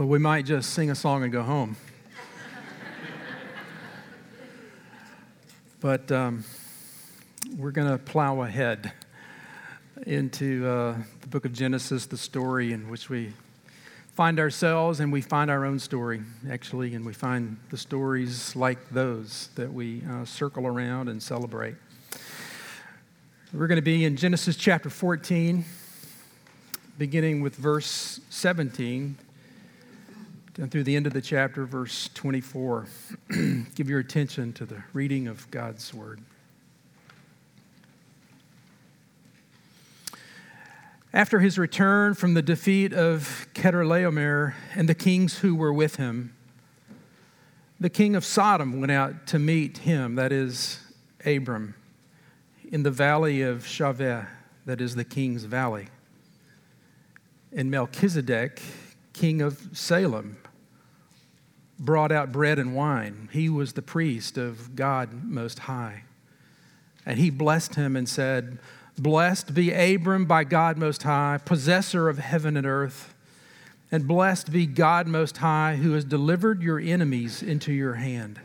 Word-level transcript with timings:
Well, 0.00 0.08
we 0.08 0.18
might 0.18 0.46
just 0.46 0.70
sing 0.70 0.90
a 0.90 0.94
song 0.94 1.24
and 1.24 1.30
go 1.30 1.42
home. 1.42 1.76
but 5.80 6.10
um, 6.10 6.42
we're 7.58 7.70
going 7.70 7.86
to 7.86 7.98
plow 7.98 8.40
ahead 8.40 8.92
into 10.06 10.66
uh, 10.66 10.96
the 11.20 11.26
book 11.26 11.44
of 11.44 11.52
Genesis, 11.52 12.06
the 12.06 12.16
story 12.16 12.72
in 12.72 12.88
which 12.88 13.10
we 13.10 13.34
find 14.14 14.40
ourselves 14.40 15.00
and 15.00 15.12
we 15.12 15.20
find 15.20 15.50
our 15.50 15.66
own 15.66 15.78
story, 15.78 16.22
actually, 16.50 16.94
and 16.94 17.04
we 17.04 17.12
find 17.12 17.58
the 17.68 17.76
stories 17.76 18.56
like 18.56 18.78
those 18.88 19.50
that 19.56 19.70
we 19.70 20.02
uh, 20.10 20.24
circle 20.24 20.66
around 20.66 21.10
and 21.10 21.22
celebrate. 21.22 21.74
We're 23.52 23.66
going 23.66 23.76
to 23.76 23.82
be 23.82 24.06
in 24.06 24.16
Genesis 24.16 24.56
chapter 24.56 24.88
14, 24.88 25.62
beginning 26.96 27.42
with 27.42 27.54
verse 27.54 28.18
17 28.30 29.18
and 30.60 30.70
through 30.70 30.84
the 30.84 30.94
end 30.94 31.06
of 31.06 31.14
the 31.14 31.22
chapter, 31.22 31.64
verse 31.64 32.10
24. 32.12 32.86
Give 33.74 33.88
your 33.88 33.98
attention 33.98 34.52
to 34.52 34.66
the 34.66 34.82
reading 34.92 35.26
of 35.26 35.50
God's 35.50 35.94
word. 35.94 36.20
After 41.14 41.40
his 41.40 41.58
return 41.58 42.12
from 42.12 42.34
the 42.34 42.42
defeat 42.42 42.92
of 42.92 43.48
Chedorlaomer 43.54 44.52
and 44.74 44.86
the 44.86 44.94
kings 44.94 45.38
who 45.38 45.54
were 45.54 45.72
with 45.72 45.96
him, 45.96 46.36
the 47.80 47.90
king 47.90 48.14
of 48.14 48.22
Sodom 48.22 48.80
went 48.80 48.92
out 48.92 49.26
to 49.28 49.38
meet 49.38 49.78
him, 49.78 50.16
that 50.16 50.30
is, 50.30 50.78
Abram, 51.24 51.74
in 52.70 52.82
the 52.82 52.90
valley 52.90 53.40
of 53.40 53.64
Shaveh, 53.64 54.28
that 54.66 54.82
is 54.82 54.94
the 54.94 55.04
king's 55.04 55.44
valley. 55.44 55.88
And 57.50 57.70
Melchizedek, 57.70 58.60
king 59.14 59.40
of 59.40 59.70
Salem, 59.72 60.36
brought 61.80 62.12
out 62.12 62.30
bread 62.30 62.58
and 62.58 62.74
wine. 62.74 63.30
He 63.32 63.48
was 63.48 63.72
the 63.72 63.82
priest 63.82 64.36
of 64.36 64.76
God 64.76 65.24
Most 65.24 65.60
High. 65.60 66.02
And 67.06 67.18
he 67.18 67.30
blessed 67.30 67.74
him 67.74 67.96
and 67.96 68.06
said, 68.06 68.58
Blessed 68.98 69.54
be 69.54 69.72
Abram 69.72 70.26
by 70.26 70.44
God 70.44 70.76
Most 70.76 71.02
High, 71.02 71.40
possessor 71.42 72.10
of 72.10 72.18
heaven 72.18 72.56
and 72.56 72.66
earth. 72.66 73.14
And 73.90 74.06
blessed 74.06 74.52
be 74.52 74.66
God 74.66 75.06
Most 75.06 75.38
High, 75.38 75.76
who 75.76 75.92
has 75.92 76.04
delivered 76.04 76.62
your 76.62 76.78
enemies 76.78 77.42
into 77.42 77.72
your 77.72 77.94
hand. 77.94 78.40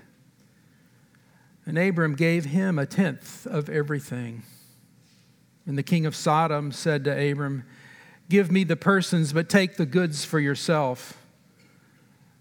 And 1.65 1.77
Abram 1.77 2.15
gave 2.15 2.45
him 2.45 2.79
a 2.79 2.85
tenth 2.85 3.45
of 3.45 3.69
everything. 3.69 4.43
And 5.65 5.77
the 5.77 5.83
king 5.83 6.05
of 6.05 6.15
Sodom 6.15 6.71
said 6.71 7.03
to 7.03 7.31
Abram, 7.31 7.65
Give 8.29 8.49
me 8.49 8.63
the 8.63 8.75
persons, 8.75 9.33
but 9.33 9.49
take 9.49 9.75
the 9.75 9.85
goods 9.85 10.23
for 10.23 10.39
yourself. 10.39 11.17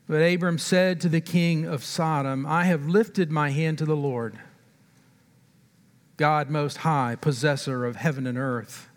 But 0.06 0.20
Abram 0.20 0.58
said 0.58 1.00
to 1.00 1.08
the 1.08 1.20
king 1.20 1.64
of 1.64 1.82
Sodom, 1.82 2.44
I 2.44 2.64
have 2.64 2.86
lifted 2.86 3.30
my 3.30 3.50
hand 3.50 3.78
to 3.78 3.86
the 3.86 3.96
Lord 3.96 4.38
God 6.16 6.48
Most 6.50 6.78
High, 6.78 7.16
possessor 7.16 7.84
of 7.84 7.96
heaven 7.96 8.26
and 8.26 8.38
earth, 8.38 8.88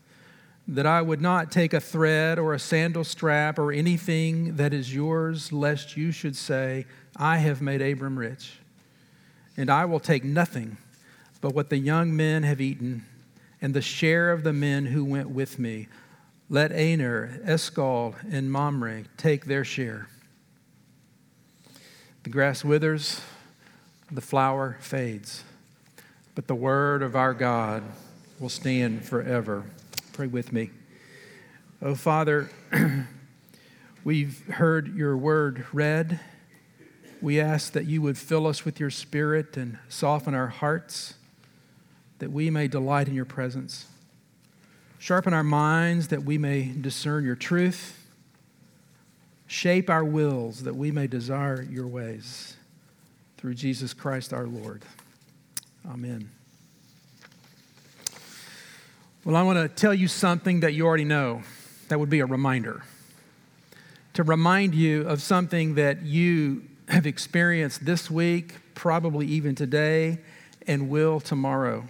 that 0.67 0.85
I 0.85 1.01
would 1.01 1.21
not 1.21 1.51
take 1.51 1.73
a 1.73 1.79
thread 1.79 2.37
or 2.37 2.53
a 2.53 2.59
sandal 2.59 3.03
strap 3.03 3.57
or 3.57 3.71
anything 3.71 4.57
that 4.57 4.73
is 4.73 4.93
yours, 4.93 5.51
lest 5.51 5.97
you 5.97 6.11
should 6.11 6.35
say, 6.35 6.85
I 7.15 7.37
have 7.37 7.61
made 7.61 7.81
Abram 7.81 8.19
rich. 8.19 8.59
And 9.55 9.71
I 9.71 9.85
will 9.85 9.99
take 9.99 10.23
nothing 10.23 10.77
but 11.41 11.55
what 11.55 11.69
the 11.69 11.77
young 11.77 12.15
men 12.15 12.43
have 12.43 12.61
eaten 12.61 13.05
and 13.61 13.73
the 13.73 13.81
share 13.81 14.31
of 14.31 14.43
the 14.43 14.53
men 14.53 14.85
who 14.85 15.03
went 15.03 15.29
with 15.29 15.57
me. 15.57 15.87
Let 16.49 16.71
Aner, 16.71 17.41
Eshcol, 17.43 18.15
and 18.29 18.51
Mamre 18.51 19.05
take 19.17 19.45
their 19.45 19.65
share. 19.65 20.07
The 22.27 22.33
grass 22.33 22.61
withers, 22.61 23.21
the 24.11 24.19
flower 24.19 24.75
fades 24.81 25.45
but 26.35 26.47
the 26.47 26.55
word 26.55 27.01
of 27.01 27.15
our 27.15 27.33
God 27.33 27.83
will 28.37 28.49
stand 28.49 29.05
forever. 29.05 29.63
Pray 30.11 30.27
with 30.27 30.51
me. 30.51 30.71
Oh, 31.81 31.95
Father, 31.95 32.49
we've 34.03 34.45
heard 34.47 34.93
your 34.93 35.15
word 35.15 35.67
read. 35.71 36.19
We 37.21 37.39
ask 37.39 37.71
that 37.71 37.85
you 37.85 38.01
would 38.01 38.17
fill 38.17 38.45
us 38.45 38.65
with 38.65 38.77
your 38.77 38.89
spirit 38.89 39.55
and 39.55 39.77
soften 39.87 40.33
our 40.33 40.47
hearts, 40.47 41.13
that 42.19 42.33
we 42.33 42.49
may 42.49 42.67
delight 42.67 43.07
in 43.07 43.13
your 43.13 43.23
presence. 43.23 43.85
Sharpen 44.99 45.33
our 45.33 45.45
minds 45.45 46.09
that 46.09 46.23
we 46.23 46.37
may 46.37 46.73
discern 46.73 47.23
your 47.23 47.37
truth. 47.37 47.96
Shape 49.47 49.89
our 49.89 50.03
wills 50.03 50.63
that 50.63 50.75
we 50.75 50.91
may 50.91 51.07
desire 51.07 51.61
your 51.61 51.87
ways. 51.87 52.55
Through 53.37 53.53
Jesus 53.53 53.93
Christ 53.93 54.33
our 54.33 54.45
Lord. 54.45 54.83
Amen. 55.89 56.29
Well, 59.23 59.35
I 59.35 59.43
want 59.43 59.57
to 59.57 59.67
tell 59.67 59.93
you 59.93 60.07
something 60.07 60.61
that 60.61 60.73
you 60.73 60.85
already 60.85 61.05
know. 61.05 61.43
That 61.87 61.99
would 61.99 62.09
be 62.09 62.19
a 62.19 62.25
reminder. 62.25 62.83
To 64.13 64.23
remind 64.23 64.75
you 64.75 65.07
of 65.07 65.21
something 65.21 65.75
that 65.75 66.01
you 66.03 66.63
have 66.89 67.05
experienced 67.05 67.85
this 67.85 68.09
week, 68.09 68.55
probably 68.73 69.27
even 69.27 69.55
today, 69.55 70.19
and 70.65 70.89
will 70.89 71.19
tomorrow. 71.19 71.85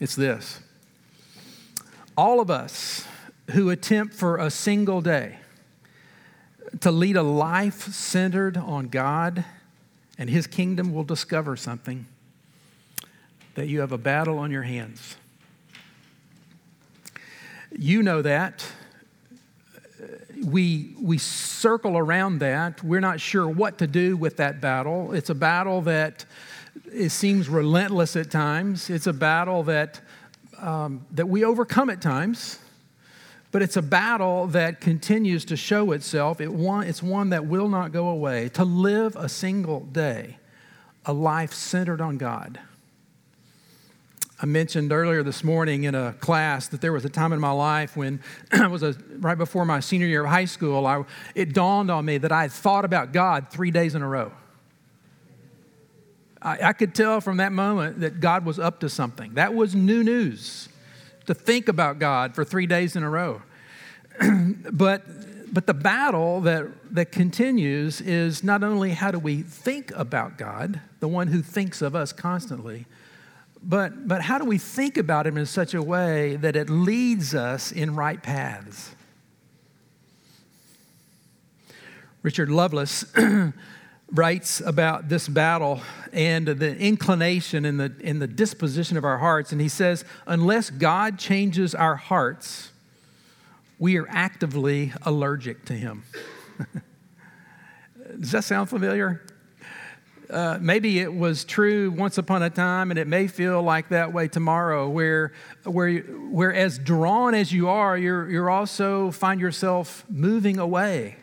It's 0.00 0.16
this 0.16 0.60
all 2.16 2.40
of 2.40 2.50
us 2.50 3.06
who 3.50 3.70
attempt 3.70 4.14
for 4.14 4.38
a 4.38 4.50
single 4.50 5.00
day 5.00 5.38
to 6.80 6.90
lead 6.90 7.16
a 7.16 7.22
life 7.22 7.92
centered 7.92 8.56
on 8.56 8.88
God 8.88 9.44
and 10.18 10.30
His 10.30 10.46
kingdom 10.46 10.92
will 10.92 11.04
discover 11.04 11.56
something 11.56 12.06
that 13.54 13.68
you 13.68 13.80
have 13.80 13.92
a 13.92 13.98
battle 13.98 14.38
on 14.38 14.50
your 14.50 14.62
hands. 14.62 15.16
You 17.76 18.02
know 18.02 18.22
that. 18.22 18.64
We, 20.44 20.94
we 21.00 21.18
circle 21.18 21.96
around 21.96 22.38
that. 22.38 22.82
We're 22.82 23.00
not 23.00 23.20
sure 23.20 23.48
what 23.48 23.78
to 23.78 23.86
do 23.86 24.16
with 24.16 24.36
that 24.36 24.60
battle. 24.60 25.12
It's 25.12 25.30
a 25.30 25.34
battle 25.34 25.80
that 25.82 26.24
it 26.92 27.10
seems 27.10 27.48
relentless 27.48 28.16
at 28.16 28.30
times. 28.30 28.90
It's 28.90 29.06
a 29.06 29.12
battle 29.12 29.62
that, 29.64 30.00
um, 30.58 31.06
that 31.12 31.28
we 31.28 31.44
overcome 31.44 31.90
at 31.90 32.02
times, 32.02 32.58
but 33.54 33.62
it's 33.62 33.78
a 33.78 33.82
battle 33.82 34.48
that 34.48 34.82
continues 34.82 35.46
to 35.46 35.56
show 35.56 35.92
itself. 35.92 36.40
It 36.40 36.52
one, 36.52 36.86
it's 36.86 37.02
one 37.02 37.30
that 37.30 37.46
will 37.46 37.68
not 37.68 37.92
go 37.92 38.08
away. 38.08 38.50
To 38.50 38.64
live 38.64 39.16
a 39.16 39.30
single 39.30 39.80
day, 39.80 40.38
a 41.06 41.12
life 41.14 41.54
centered 41.54 42.02
on 42.02 42.18
God 42.18 42.58
I 44.44 44.46
mentioned 44.46 44.92
earlier 44.92 45.22
this 45.22 45.42
morning 45.42 45.84
in 45.84 45.94
a 45.94 46.12
class 46.14 46.68
that 46.68 46.82
there 46.82 46.92
was 46.92 47.06
a 47.06 47.08
time 47.08 47.32
in 47.32 47.40
my 47.40 47.52
life 47.52 47.96
when 47.96 48.20
I 48.52 48.66
was 48.66 48.82
a, 48.82 48.94
right 49.18 49.38
before 49.38 49.64
my 49.64 49.80
senior 49.80 50.06
year 50.06 50.24
of 50.24 50.30
high 50.30 50.44
school, 50.44 50.86
I, 50.86 51.04
it 51.34 51.54
dawned 51.54 51.90
on 51.90 52.04
me 52.04 52.18
that 52.18 52.32
I 52.32 52.42
had 52.42 52.52
thought 52.52 52.84
about 52.84 53.12
God 53.12 53.48
three 53.48 53.70
days 53.70 53.94
in 53.94 54.02
a 54.02 54.08
row. 54.08 54.32
I, 56.42 56.58
I 56.62 56.72
could 56.74 56.94
tell 56.94 57.22
from 57.22 57.36
that 57.38 57.52
moment 57.52 58.00
that 58.00 58.20
God 58.20 58.44
was 58.44 58.58
up 58.58 58.80
to 58.80 58.90
something. 58.90 59.34
That 59.34 59.54
was 59.54 59.74
new 59.74 60.02
news 60.02 60.68
to 61.26 61.34
think 61.34 61.68
about 61.68 61.98
God 61.98 62.34
for 62.34 62.44
three 62.44 62.66
days 62.66 62.96
in 62.96 63.02
a 63.02 63.10
row. 63.10 63.42
but 64.72 65.04
but 65.54 65.68
the 65.68 65.74
battle 65.74 66.40
that, 66.40 66.66
that 66.96 67.12
continues 67.12 68.00
is 68.00 68.42
not 68.42 68.64
only 68.64 68.90
how 68.90 69.12
do 69.12 69.20
we 69.20 69.40
think 69.42 69.92
about 69.94 70.36
God, 70.36 70.80
the 70.98 71.06
one 71.06 71.28
who 71.28 71.42
thinks 71.42 71.80
of 71.80 71.94
us 71.94 72.12
constantly, 72.12 72.86
but, 73.62 74.08
but 74.08 74.22
how 74.22 74.38
do 74.38 74.44
we 74.44 74.58
think 74.58 74.96
about 74.96 75.28
him 75.28 75.38
in 75.38 75.46
such 75.46 75.72
a 75.72 75.80
way 75.80 76.34
that 76.36 76.56
it 76.56 76.68
leads 76.68 77.36
us 77.36 77.70
in 77.70 77.94
right 77.94 78.20
paths? 78.20 78.96
Richard 82.24 82.50
Lovelace 82.50 83.04
writes 84.12 84.60
about 84.60 85.08
this 85.08 85.28
battle 85.28 85.80
and 86.12 86.46
the 86.46 86.76
inclination 86.76 87.64
and 87.64 87.80
the, 87.80 87.94
and 88.04 88.20
the 88.20 88.26
disposition 88.26 88.96
of 88.96 89.04
our 89.04 89.18
hearts, 89.18 89.52
and 89.52 89.60
he 89.60 89.68
says, 89.68 90.04
Unless 90.26 90.70
God 90.70 91.18
changes 91.18 91.74
our 91.74 91.96
hearts, 91.96 92.70
we 93.78 93.96
are 93.98 94.06
actively 94.08 94.92
allergic 95.02 95.64
to 95.66 95.72
him. 95.72 96.04
Does 98.20 98.32
that 98.32 98.44
sound 98.44 98.68
familiar? 98.68 99.22
uh, 100.30 100.58
maybe 100.60 100.98
it 100.98 101.12
was 101.12 101.44
true 101.44 101.90
once 101.90 102.18
upon 102.18 102.42
a 102.42 102.50
time, 102.50 102.90
and 102.90 102.98
it 102.98 103.06
may 103.06 103.26
feel 103.26 103.62
like 103.62 103.88
that 103.90 104.12
way 104.12 104.28
tomorrow, 104.28 104.88
where, 104.88 105.32
where, 105.64 105.98
where 106.00 106.54
as 106.54 106.78
drawn 106.78 107.34
as 107.34 107.52
you 107.52 107.68
are, 107.68 107.96
you're, 107.96 108.28
you're 108.30 108.50
also 108.50 109.10
find 109.10 109.40
yourself 109.40 110.04
moving 110.08 110.58
away. 110.58 111.16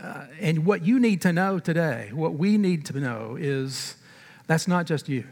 Uh, 0.00 0.26
and 0.40 0.64
what 0.64 0.84
you 0.84 1.00
need 1.00 1.20
to 1.22 1.32
know 1.32 1.58
today, 1.58 2.10
what 2.12 2.34
we 2.34 2.56
need 2.56 2.84
to 2.86 3.00
know 3.00 3.36
is 3.38 3.96
that's 4.46 4.68
not 4.68 4.86
just 4.86 5.08
you. 5.08 5.24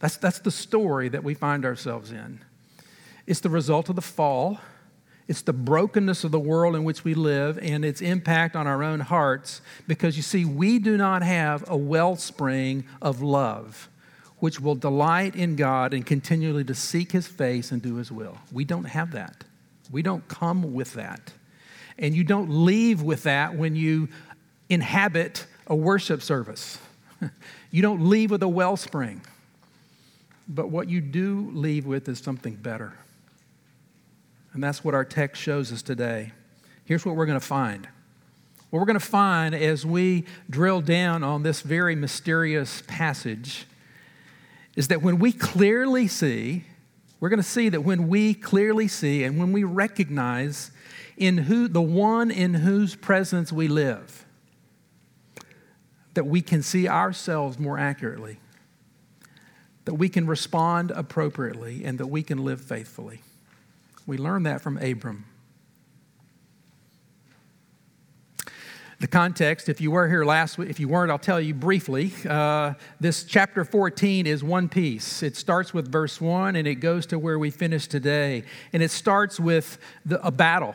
That's, 0.00 0.16
that's 0.16 0.40
the 0.40 0.50
story 0.50 1.08
that 1.08 1.22
we 1.22 1.34
find 1.34 1.64
ourselves 1.64 2.10
in. 2.10 2.40
It's 3.26 3.40
the 3.40 3.50
result 3.50 3.88
of 3.88 3.96
the 3.96 4.02
fall 4.02 4.58
It's 5.30 5.42
the 5.42 5.52
brokenness 5.52 6.24
of 6.24 6.32
the 6.32 6.40
world 6.40 6.74
in 6.74 6.82
which 6.82 7.04
we 7.04 7.14
live 7.14 7.56
and 7.62 7.84
its 7.84 8.00
impact 8.00 8.56
on 8.56 8.66
our 8.66 8.82
own 8.82 8.98
hearts 8.98 9.60
because 9.86 10.16
you 10.16 10.24
see, 10.24 10.44
we 10.44 10.80
do 10.80 10.96
not 10.96 11.22
have 11.22 11.62
a 11.70 11.76
wellspring 11.76 12.84
of 13.00 13.22
love 13.22 13.88
which 14.40 14.58
will 14.58 14.74
delight 14.74 15.36
in 15.36 15.54
God 15.54 15.94
and 15.94 16.04
continually 16.04 16.64
to 16.64 16.74
seek 16.74 17.12
his 17.12 17.28
face 17.28 17.70
and 17.70 17.80
do 17.80 17.94
his 17.94 18.10
will. 18.10 18.38
We 18.50 18.64
don't 18.64 18.86
have 18.86 19.12
that. 19.12 19.44
We 19.92 20.02
don't 20.02 20.26
come 20.26 20.74
with 20.74 20.94
that. 20.94 21.32
And 22.00 22.16
you 22.16 22.24
don't 22.24 22.64
leave 22.64 23.02
with 23.02 23.24
that 23.24 23.54
when 23.54 23.76
you 23.76 24.08
inhabit 24.68 25.46
a 25.66 25.76
worship 25.76 26.22
service. 26.22 26.78
you 27.70 27.82
don't 27.82 28.08
leave 28.08 28.30
with 28.30 28.42
a 28.42 28.48
wellspring. 28.48 29.20
But 30.48 30.70
what 30.70 30.88
you 30.88 31.00
do 31.00 31.50
leave 31.52 31.86
with 31.86 32.08
is 32.08 32.18
something 32.18 32.56
better. 32.56 32.94
And 34.52 34.64
that's 34.64 34.82
what 34.82 34.94
our 34.94 35.04
text 35.04 35.40
shows 35.40 35.72
us 35.72 35.82
today. 35.82 36.32
Here's 36.86 37.06
what 37.06 37.14
we're 37.14 37.26
going 37.26 37.38
to 37.38 37.46
find. 37.46 37.86
What 38.70 38.80
we're 38.80 38.86
going 38.86 38.98
to 38.98 39.04
find 39.04 39.54
as 39.54 39.84
we 39.84 40.24
drill 40.48 40.80
down 40.80 41.22
on 41.22 41.42
this 41.42 41.60
very 41.60 41.94
mysterious 41.94 42.82
passage 42.86 43.66
is 44.74 44.88
that 44.88 45.02
when 45.02 45.18
we 45.18 45.32
clearly 45.32 46.08
see, 46.08 46.64
we're 47.20 47.28
going 47.28 47.42
to 47.42 47.48
see 47.48 47.68
that 47.68 47.82
when 47.82 48.08
we 48.08 48.32
clearly 48.32 48.88
see 48.88 49.24
and 49.24 49.38
when 49.38 49.52
we 49.52 49.62
recognize 49.62 50.70
in 51.20 51.36
who 51.36 51.68
the 51.68 51.82
one 51.82 52.30
in 52.30 52.54
whose 52.54 52.96
presence 52.96 53.52
we 53.52 53.68
live, 53.68 54.24
that 56.14 56.24
we 56.24 56.40
can 56.40 56.62
see 56.62 56.88
ourselves 56.88 57.58
more 57.58 57.78
accurately, 57.78 58.40
that 59.84 59.94
we 59.94 60.08
can 60.08 60.26
respond 60.26 60.90
appropriately, 60.90 61.84
and 61.84 61.98
that 61.98 62.06
we 62.06 62.22
can 62.22 62.42
live 62.42 62.60
faithfully. 62.60 63.20
We 64.06 64.16
learn 64.16 64.44
that 64.44 64.62
from 64.62 64.78
Abram. 64.78 65.26
The 68.98 69.06
context, 69.06 69.68
if 69.68 69.80
you 69.80 69.90
were 69.90 70.08
here 70.08 70.24
last 70.24 70.58
week, 70.58 70.68
if 70.68 70.80
you 70.80 70.88
weren't, 70.88 71.10
I'll 71.10 71.18
tell 71.18 71.40
you 71.40 71.54
briefly. 71.54 72.12
Uh, 72.28 72.74
this 72.98 73.24
chapter 73.24 73.64
14 73.64 74.26
is 74.26 74.44
one 74.44 74.68
piece. 74.68 75.22
It 75.22 75.36
starts 75.36 75.72
with 75.72 75.90
verse 75.90 76.20
1 76.20 76.56
and 76.56 76.68
it 76.68 76.76
goes 76.76 77.06
to 77.06 77.18
where 77.18 77.38
we 77.38 77.50
finish 77.50 77.86
today. 77.86 78.44
And 78.74 78.82
it 78.82 78.90
starts 78.90 79.40
with 79.40 79.78
the, 80.04 80.22
a 80.26 80.30
battle 80.30 80.74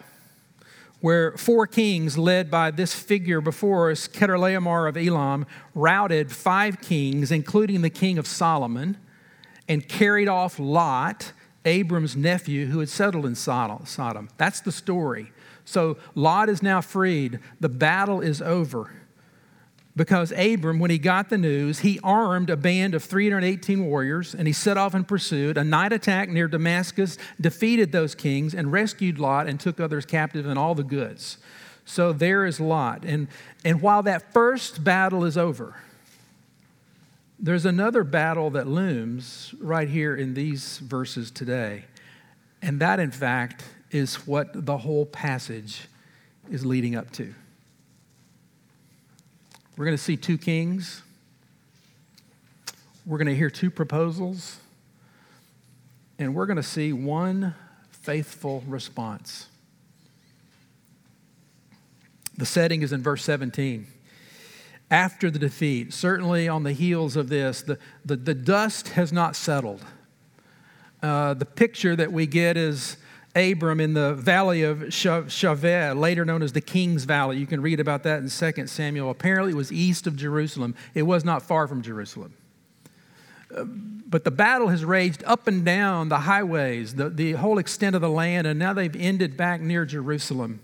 where 1.01 1.38
four 1.38 1.68
kings, 1.68 2.18
led 2.18 2.50
by 2.50 2.71
this 2.71 2.94
figure 2.94 3.42
before 3.42 3.92
us, 3.92 4.07
Chedorlaomer 4.07 4.89
of 4.89 4.97
Elam, 4.97 5.45
routed 5.74 6.31
five 6.31 6.81
kings, 6.81 7.31
including 7.31 7.81
the 7.81 7.89
king 7.89 8.18
of 8.18 8.25
Sodom, 8.25 8.97
and 9.68 9.88
carried 9.88 10.27
off 10.27 10.59
Lot, 10.59 11.31
Abram's 11.65 12.15
nephew, 12.15 12.68
who 12.68 12.80
had 12.80 12.89
settled 12.89 13.25
in 13.25 13.36
Sodom. 13.36 14.30
That's 14.38 14.62
the 14.62 14.71
story. 14.71 15.31
So 15.65 15.97
Lot 16.13 16.50
is 16.50 16.62
now 16.62 16.81
freed. 16.81 17.39
The 17.59 17.69
battle 17.69 18.21
is 18.21 18.41
over. 18.41 18.91
Because 19.95 20.33
Abram, 20.33 20.80
when 20.80 20.92
he 20.92 20.97
got 20.97 21.30
the 21.30 21.38
news, 21.38 21.80
he 21.80 22.00
armed 22.03 22.50
a 22.50 22.57
band 22.57 22.95
of 22.95 23.03
318 23.03 23.86
warriors 23.86 24.36
and 24.36 24.45
he 24.45 24.51
set 24.51 24.77
off 24.77 24.94
in 24.94 25.06
pursuit. 25.06 25.57
A 25.57 25.63
night 25.63 25.94
attack 25.94 26.27
near 26.27 26.50
Damascus 26.50 27.18
defeated 27.39 27.94
those 27.94 28.13
kings 28.13 28.53
and 28.53 28.74
rescued 28.74 29.19
Lot 29.19 29.47
and 29.47 29.57
took 29.57 29.80
others 29.80 30.06
captive 30.06 30.47
and 30.47 30.59
all 30.59 30.75
the 30.75 30.83
goods. 30.83 31.38
So 31.86 32.12
there 32.12 32.45
is 32.45 32.59
Lot. 32.59 33.06
And, 33.06 33.30
and 33.63 33.81
while 33.81 34.03
that 34.03 34.33
first 34.33 34.83
battle 34.83 35.24
is 35.24 35.38
over, 35.38 35.75
there's 37.39 37.65
another 37.65 38.03
battle 38.03 38.50
that 38.51 38.68
looms 38.68 39.53
right 39.59 39.88
here 39.88 40.15
in 40.15 40.33
these 40.33 40.80
verses 40.80 41.31
today. 41.31 41.86
And 42.62 42.81
that, 42.81 43.00
in 43.00 43.12
fact, 43.12 43.63
is 43.91 44.27
what 44.27 44.65
the 44.65 44.77
whole 44.77 45.06
passage 45.06 45.88
is 46.50 46.65
leading 46.65 46.95
up 46.95 47.12
to. 47.12 47.33
We're 49.77 49.86
going 49.86 49.98
to 49.98 50.04
see 50.04 50.16
two 50.16 50.38
kings. 50.38 51.01
We're 53.06 53.18
going 53.18 53.27
to 53.27 53.36
hear 53.36 53.50
two 53.50 53.69
proposals. 53.69 54.57
And 56.18 56.33
we're 56.33 56.45
going 56.45 56.57
to 56.57 56.63
see 56.63 56.94
one 56.94 57.56
faithful 57.92 58.63
response. 58.68 59.48
The 62.38 62.45
setting 62.45 62.83
is 62.83 62.94
in 62.94 63.01
verse 63.01 63.24
17. 63.24 63.88
After 64.89 65.30
the 65.30 65.39
defeat, 65.39 65.94
certainly 65.94 66.48
on 66.48 66.63
the 66.63 66.72
heels 66.72 67.18
of 67.18 67.27
this, 67.27 67.62
the, 67.62 67.77
the, 68.06 68.16
the 68.16 68.33
dust 68.33 68.89
has 68.89 69.12
not 69.12 69.36
settled. 69.36 69.83
Uh, 71.01 71.33
the 71.33 71.45
picture 71.45 71.95
that 71.95 72.13
we 72.13 72.27
get 72.27 72.56
is 72.56 72.95
Abram 73.36 73.82
in 73.82 73.94
the 73.94 74.14
valley 74.14 74.64
of 74.64 74.78
Shaveh, 74.80 76.00
later 76.00 76.24
known 76.24 76.42
as 76.42 76.54
the 76.54 76.62
King's 76.62 77.04
Valley. 77.04 77.38
You 77.38 77.46
can 77.46 77.62
read 77.62 77.82
about 77.82 78.04
that 78.04 78.20
in 78.20 78.30
2 78.30 78.68
Samuel. 78.68 79.10
Apparently, 79.10 79.52
it 79.52 79.56
was 79.56 79.72
east 79.72 80.08
of 80.08 80.16
Jerusalem. 80.16 80.74
It 80.94 81.04
was 81.04 81.26
not 81.26 81.42
far 81.44 81.68
from 81.68 81.82
Jerusalem. 81.82 82.34
Uh, 83.54 83.66
but 83.66 84.24
the 84.24 84.32
battle 84.32 84.70
has 84.70 84.86
raged 84.86 85.24
up 85.26 85.48
and 85.48 85.66
down 85.66 86.08
the 86.08 86.20
highways, 86.20 86.96
the, 86.96 87.10
the 87.10 87.34
whole 87.34 87.58
extent 87.58 87.96
of 87.96 88.02
the 88.02 88.10
land, 88.10 88.48
and 88.48 88.58
now 88.58 88.72
they've 88.72 88.96
ended 88.96 89.36
back 89.36 89.60
near 89.60 89.86
Jerusalem. 89.86 90.62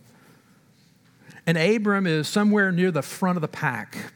And 1.46 1.58
Abram 1.58 2.08
is 2.08 2.30
somewhere 2.30 2.72
near 2.72 2.92
the 2.92 3.02
front 3.02 3.38
of 3.38 3.42
the 3.42 3.48
pack, 3.48 4.14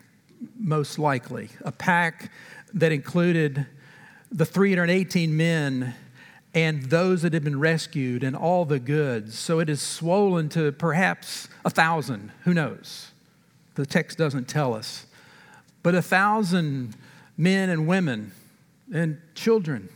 most 0.57 0.97
likely. 0.97 1.49
A 1.61 1.71
pack 1.71 2.31
that 2.73 2.91
included 2.91 3.65
the 4.31 4.45
318 4.45 5.35
men 5.35 5.95
and 6.55 6.83
those 6.83 7.21
that 7.21 7.33
have 7.33 7.43
been 7.43 7.59
rescued 7.59 8.23
and 8.23 8.33
all 8.33 8.63
the 8.63 8.79
goods. 8.79 9.37
So 9.37 9.59
it 9.59 9.69
is 9.69 9.81
swollen 9.81 10.47
to 10.49 10.71
perhaps 10.71 11.49
a 11.65 11.69
thousand. 11.69 12.31
Who 12.45 12.53
knows? 12.53 13.11
The 13.75 13.85
text 13.85 14.17
doesn't 14.17 14.47
tell 14.47 14.73
us. 14.73 15.05
But 15.83 15.95
a 15.95 16.01
thousand 16.01 16.95
men 17.37 17.69
and 17.69 17.87
women 17.87 18.31
and 18.91 19.21
children 19.35 19.89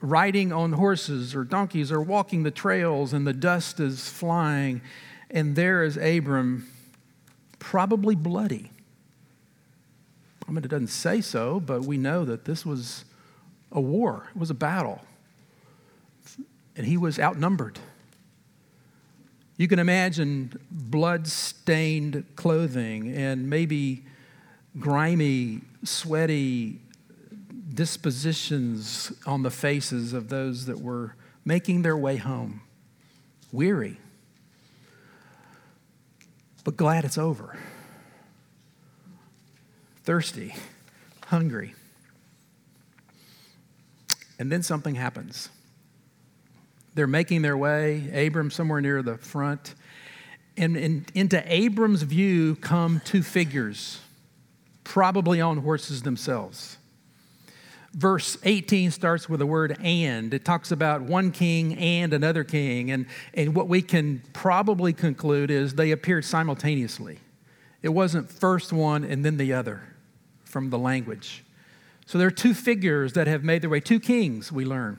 riding 0.00 0.52
on 0.52 0.74
horses 0.74 1.34
or 1.34 1.42
donkeys 1.42 1.90
or 1.90 2.00
walking 2.00 2.44
the 2.44 2.50
trails, 2.52 3.12
and 3.12 3.26
the 3.26 3.32
dust 3.32 3.80
is 3.80 4.08
flying. 4.08 4.80
And 5.28 5.56
there 5.56 5.82
is 5.82 5.96
Abram, 5.96 6.68
probably 7.58 8.14
bloody. 8.14 8.70
I 10.46 10.52
mean, 10.52 10.64
it 10.64 10.68
doesn't 10.68 10.88
say 10.88 11.20
so, 11.20 11.58
but 11.58 11.84
we 11.84 11.96
know 11.96 12.24
that 12.26 12.44
this 12.44 12.64
was 12.64 13.06
a 13.72 13.80
war, 13.80 14.28
it 14.32 14.38
was 14.38 14.50
a 14.50 14.54
battle 14.54 15.00
and 16.76 16.86
he 16.86 16.96
was 16.96 17.18
outnumbered. 17.18 17.78
You 19.56 19.68
can 19.68 19.78
imagine 19.78 20.52
blood 20.70 21.28
stained 21.28 22.24
clothing 22.34 23.14
and 23.14 23.48
maybe 23.48 24.04
grimy, 24.78 25.60
sweaty 25.84 26.80
dispositions 27.72 29.12
on 29.26 29.42
the 29.42 29.50
faces 29.50 30.12
of 30.12 30.28
those 30.28 30.66
that 30.66 30.80
were 30.80 31.14
making 31.44 31.82
their 31.82 31.96
way 31.96 32.16
home, 32.16 32.62
weary, 33.52 33.98
but 36.64 36.76
glad 36.76 37.04
it's 37.04 37.18
over, 37.18 37.56
thirsty, 40.02 40.54
hungry. 41.26 41.74
And 44.38 44.50
then 44.50 44.62
something 44.62 44.96
happens. 44.96 45.48
They're 46.94 47.06
making 47.06 47.42
their 47.42 47.56
way, 47.56 48.26
Abram 48.26 48.50
somewhere 48.50 48.80
near 48.80 49.02
the 49.02 49.18
front. 49.18 49.74
And, 50.56 50.76
into 51.14 51.42
Abram's 51.52 52.02
view 52.02 52.54
come 52.56 53.00
two 53.04 53.22
figures, 53.22 54.00
probably 54.84 55.40
on 55.40 55.58
horses 55.58 56.02
themselves. 56.02 56.78
Verse 57.92 58.36
18 58.42 58.90
starts 58.90 59.28
with 59.28 59.40
the 59.40 59.46
word 59.46 59.76
and. 59.82 60.32
It 60.32 60.44
talks 60.44 60.72
about 60.72 61.02
one 61.02 61.30
king 61.30 61.76
and 61.78 62.12
another 62.12 62.44
king. 62.44 62.90
And, 62.90 63.06
and 63.34 63.54
what 63.54 63.68
we 63.68 63.82
can 63.82 64.22
probably 64.32 64.92
conclude 64.92 65.50
is 65.50 65.74
they 65.74 65.90
appeared 65.90 66.24
simultaneously. 66.24 67.18
It 67.82 67.90
wasn't 67.90 68.30
first 68.30 68.72
one 68.72 69.04
and 69.04 69.24
then 69.24 69.36
the 69.36 69.52
other 69.52 69.82
from 70.44 70.70
the 70.70 70.78
language. 70.78 71.44
So 72.06 72.18
there 72.18 72.28
are 72.28 72.32
two 72.32 72.54
figures 72.54 73.12
that 73.14 73.26
have 73.26 73.44
made 73.44 73.62
their 73.62 73.70
way, 73.70 73.80
two 73.80 74.00
kings, 74.00 74.52
we 74.52 74.64
learn. 74.64 74.98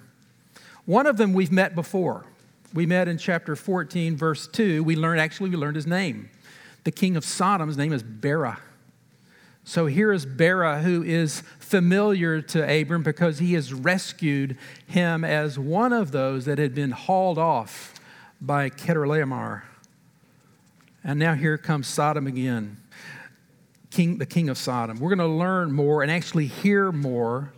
One 0.86 1.08
of 1.08 1.18
them 1.18 1.34
we've 1.34 1.52
met 1.52 1.76
before. 1.76 2.26
We 2.74 2.86
met 2.86 3.08
in 3.08 3.18
chapter 3.18 3.56
14, 3.56 4.16
verse 4.18 4.48
2. 4.48 4.84
We 4.84 4.96
learned, 4.96 5.22
actually, 5.22 5.50
we 5.50 5.56
learned 5.56 5.76
his 5.76 5.88
name. 5.88 6.30
The 6.84 6.92
king 6.92 7.16
of 7.16 7.26
Sodom's 7.26 7.78
name 7.78 7.94
is 7.94 8.04
Bera. 8.04 8.60
So 9.64 9.88
here 9.88 10.12
is 10.12 10.28
Bera, 10.28 10.82
who 10.82 11.02
is 11.02 11.42
familiar 11.58 12.40
to 12.40 12.82
Abram 12.82 13.02
because 13.02 13.40
he 13.40 13.54
has 13.54 13.74
rescued 13.74 14.58
him 14.86 15.24
as 15.24 15.58
one 15.58 15.92
of 15.92 16.12
those 16.12 16.46
that 16.46 16.60
had 16.60 16.76
been 16.76 16.92
hauled 16.92 17.40
off 17.40 17.96
by 18.40 18.70
Chedorlaomer. 18.70 19.64
And 21.04 21.18
now 21.18 21.34
here 21.34 21.58
comes 21.58 21.88
Sodom 21.88 22.28
again, 22.28 22.78
king, 23.90 24.20
the 24.20 24.26
king 24.28 24.50
of 24.50 24.58
Sodom. 24.60 25.00
We're 25.00 25.16
going 25.16 25.30
to 25.30 25.36
learn 25.36 25.72
more 25.72 26.04
and 26.04 26.12
actually 26.12 26.46
hear 26.46 26.92
more 26.92 27.52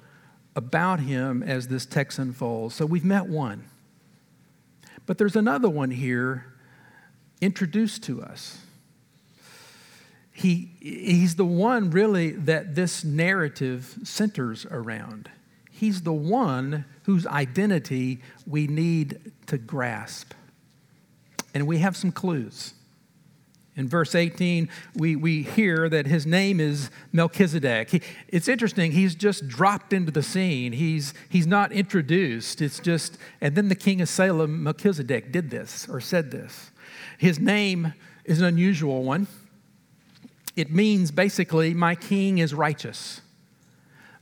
about 0.58 1.00
him 1.00 1.44
as 1.44 1.68
this 1.68 1.86
text 1.86 2.18
unfolds. 2.18 2.76
So 2.76 2.86
we've 2.86 3.06
met 3.06 3.28
one. 3.28 3.64
But 5.06 5.20
there's 5.20 5.36
another 5.36 5.70
one 5.70 5.92
here 5.92 6.46
introduced 7.40 8.04
to 8.06 8.24
us. 8.24 8.58
He, 10.34 10.72
he's 10.80 11.36
the 11.36 11.46
one 11.46 11.92
really 11.92 12.32
that 12.32 12.76
this 12.76 13.04
narrative 13.04 14.00
centers 14.04 14.66
around. 14.66 15.30
He's 15.72 16.02
the 16.02 16.14
one 16.14 16.86
whose 17.04 17.28
identity 17.28 18.22
we 18.48 18.66
need 18.66 19.32
to 19.46 19.60
grasp. 19.60 20.34
And 21.54 21.68
we 21.68 21.78
have 21.78 21.96
some 21.96 22.12
clues. 22.12 22.74
In 23.78 23.88
verse 23.88 24.16
18, 24.16 24.70
we, 24.96 25.16
we 25.16 25.44
hear 25.44 25.88
that 25.88 26.08
his 26.08 26.26
name 26.26 26.60
is 26.60 26.90
Melchizedek. 27.14 27.92
He, 27.92 28.02
it's 28.28 28.48
interesting, 28.48 28.92
he's 28.92 29.14
just 29.14 29.48
dropped 29.48 29.94
into 29.94 30.12
the 30.12 30.24
scene. 30.24 30.74
He's, 30.74 31.14
he's 31.30 31.46
not 31.46 31.72
introduced. 31.72 32.60
It's 32.60 32.80
just, 32.80 33.20
and 33.40 33.54
then 33.54 33.70
the 33.70 33.76
king 33.76 34.02
of 34.02 34.10
Salem, 34.10 34.64
Melchizedek, 34.64 35.32
did 35.32 35.52
this 35.52 35.88
or 35.88 36.02
said 36.02 36.32
this. 36.32 36.72
His 37.20 37.40
name 37.40 37.94
is 38.26 38.40
an 38.40 38.46
unusual 38.46 39.04
one. 39.04 39.28
It 40.56 40.72
means 40.72 41.12
basically, 41.12 41.76
my 41.76 41.94
king 41.94 42.40
is 42.40 42.56
righteous. 42.56 43.22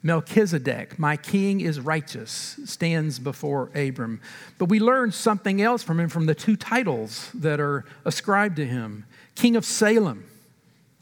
Melchizedek, 0.03 0.99
my 0.99 1.15
king 1.15 1.61
is 1.61 1.79
righteous, 1.79 2.59
stands 2.65 3.19
before 3.19 3.71
Abram. 3.73 4.19
But 4.57 4.65
we 4.65 4.81
learn 4.81 5.13
something 5.13 5.61
else 5.61 5.81
from 5.81 5.99
him 5.99 6.09
from 6.09 6.25
the 6.25 6.35
two 6.35 6.57
titles 6.57 7.31
that 7.33 7.61
are 7.61 7.85
ascribed 8.03 8.57
to 8.57 8.67
him 8.67 9.05
King 9.35 9.55
of 9.55 9.65
Salem, 9.65 10.25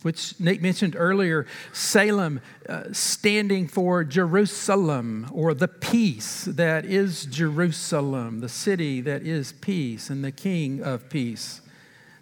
which 0.01 0.39
Nate 0.39 0.61
mentioned 0.61 0.95
earlier, 0.97 1.45
Salem 1.71 2.41
uh, 2.67 2.85
standing 2.91 3.67
for 3.67 4.03
Jerusalem 4.03 5.29
or 5.31 5.53
the 5.53 5.67
peace 5.67 6.45
that 6.45 6.83
is 6.83 7.25
Jerusalem, 7.25 8.41
the 8.41 8.49
city 8.49 8.99
that 9.01 9.21
is 9.21 9.53
peace 9.53 10.09
and 10.09 10.23
the 10.23 10.31
king 10.31 10.83
of 10.83 11.09
peace. 11.09 11.61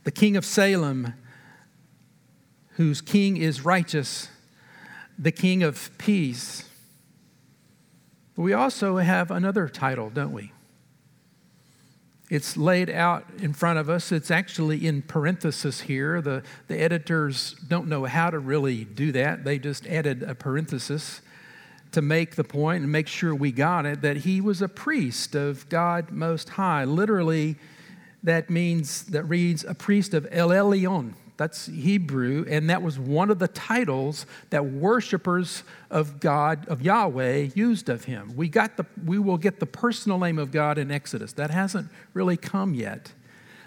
The 0.04 0.12
king 0.12 0.36
of 0.36 0.46
Salem, 0.46 1.14
whose 2.72 3.02
king 3.02 3.38
is 3.38 3.64
righteous, 3.66 4.30
the 5.18 5.32
king 5.32 5.64
of 5.64 5.96
peace. 5.98 6.66
We 8.36 8.54
also 8.54 8.98
have 8.98 9.32
another 9.32 9.68
title, 9.70 10.10
don't 10.10 10.34
we? 10.34 10.52
It's 12.32 12.56
laid 12.56 12.90
out 12.90 13.26
in 13.42 13.52
front 13.52 13.78
of 13.78 13.90
us. 13.90 14.10
It's 14.10 14.32
actually 14.32 14.88
in 14.88 15.02
parenthesis 15.02 15.82
here. 15.82 16.22
The, 16.22 16.44
the 16.70 16.80
editors 16.80 17.58
don't 17.68 17.90
know 17.90 18.06
how 18.06 18.30
to 18.30 18.40
really 18.40 18.86
do 18.86 19.12
that. 19.12 19.44
They 19.44 19.60
just 19.60 19.86
added 19.86 20.24
a 20.24 20.34
parenthesis 20.34 21.20
to 21.92 22.02
make 22.02 22.36
the 22.36 22.46
point 22.46 22.84
and 22.84 22.92
make 22.92 23.10
sure 23.10 23.36
we 23.36 23.52
got 23.52 23.86
it 23.86 24.02
that 24.02 24.16
he 24.16 24.40
was 24.40 24.62
a 24.62 24.70
priest 24.70 25.36
of 25.36 25.68
God 25.68 26.10
Most 26.10 26.48
High. 26.52 26.86
Literally, 26.86 27.58
that 28.24 28.50
means, 28.50 29.04
that 29.08 29.24
reads, 29.24 29.66
a 29.66 29.74
priest 29.74 30.14
of 30.14 30.26
El 30.32 30.52
Elyon, 30.52 31.16
that's 31.38 31.66
Hebrew, 31.66 32.46
and 32.48 32.70
that 32.70 32.82
was 32.82 33.00
one 33.00 33.32
of 33.32 33.40
the 33.40 33.48
titles 33.48 34.26
that 34.52 34.66
worshipers 34.66 35.64
of 35.90 36.20
God, 36.20 36.68
of 36.68 36.82
Yahweh, 36.82 37.50
used 37.56 37.90
of 37.90 38.06
him. 38.06 38.36
We, 38.36 38.48
got 38.48 38.78
the, 38.78 38.86
we 39.06 39.18
will 39.18 39.38
get 39.38 39.60
the 39.60 39.66
personal 39.66 40.20
name 40.20 40.38
of 40.38 40.52
God 40.52 40.78
in 40.78 40.92
Exodus. 40.92 41.34
That 41.34 41.50
hasn't 41.50 41.90
really 42.14 42.38
come 42.38 42.74
yet. 42.76 43.14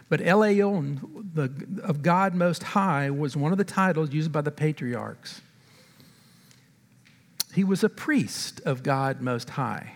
But 0.08 0.20
Elyon, 0.20 1.34
the, 1.34 1.50
of 1.82 2.02
God 2.02 2.34
Most 2.34 2.62
High, 2.62 3.10
was 3.10 3.36
one 3.36 3.52
of 3.52 3.58
the 3.58 3.64
titles 3.64 4.12
used 4.12 4.30
by 4.30 4.42
the 4.42 4.52
patriarchs. 4.52 5.40
He 7.54 7.64
was 7.64 7.82
a 7.82 7.88
priest 7.88 8.60
of 8.64 8.82
God 8.82 9.20
Most 9.20 9.50
High. 9.50 9.94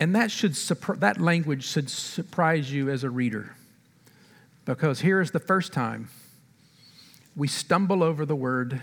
And 0.00 0.14
that, 0.14 0.30
should, 0.30 0.54
that 0.54 1.20
language 1.20 1.64
should 1.64 1.88
surprise 1.88 2.72
you 2.72 2.90
as 2.90 3.04
a 3.04 3.10
reader. 3.10 3.54
Because 4.64 5.00
here 5.00 5.20
is 5.20 5.30
the 5.30 5.40
first 5.40 5.72
time 5.72 6.08
we 7.36 7.48
stumble 7.48 8.02
over 8.02 8.24
the 8.24 8.36
word 8.36 8.80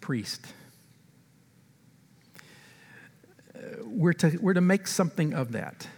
priest. 0.00 0.44
Uh, 3.54 3.60
we're 3.84 4.12
to, 4.12 4.36
we're 4.40 4.54
to 4.54 4.60
make 4.60 4.86
something 4.86 5.32
of 5.32 5.52
that. 5.52 5.88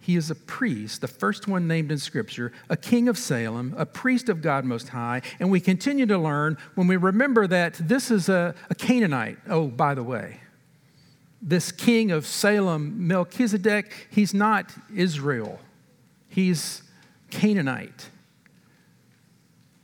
He 0.00 0.16
is 0.16 0.30
a 0.30 0.34
priest, 0.34 1.00
the 1.00 1.08
first 1.08 1.48
one 1.48 1.66
named 1.66 1.90
in 1.90 1.96
Scripture, 1.96 2.52
a 2.68 2.76
king 2.76 3.08
of 3.08 3.16
Salem, 3.16 3.74
a 3.78 3.86
priest 3.86 4.28
of 4.28 4.42
God 4.42 4.66
Most 4.66 4.90
High. 4.90 5.22
And 5.40 5.50
we 5.50 5.60
continue 5.60 6.04
to 6.04 6.18
learn 6.18 6.58
when 6.74 6.86
we 6.86 6.96
remember 6.98 7.46
that 7.46 7.74
this 7.74 8.10
is 8.10 8.28
a, 8.28 8.54
a 8.68 8.74
Canaanite. 8.74 9.38
Oh, 9.48 9.68
by 9.68 9.94
the 9.94 10.02
way, 10.02 10.40
this 11.40 11.72
king 11.72 12.10
of 12.10 12.26
Salem, 12.26 13.06
Melchizedek, 13.06 14.08
he's 14.10 14.34
not 14.34 14.74
Israel, 14.94 15.58
he's 16.28 16.82
Canaanite. 17.34 18.10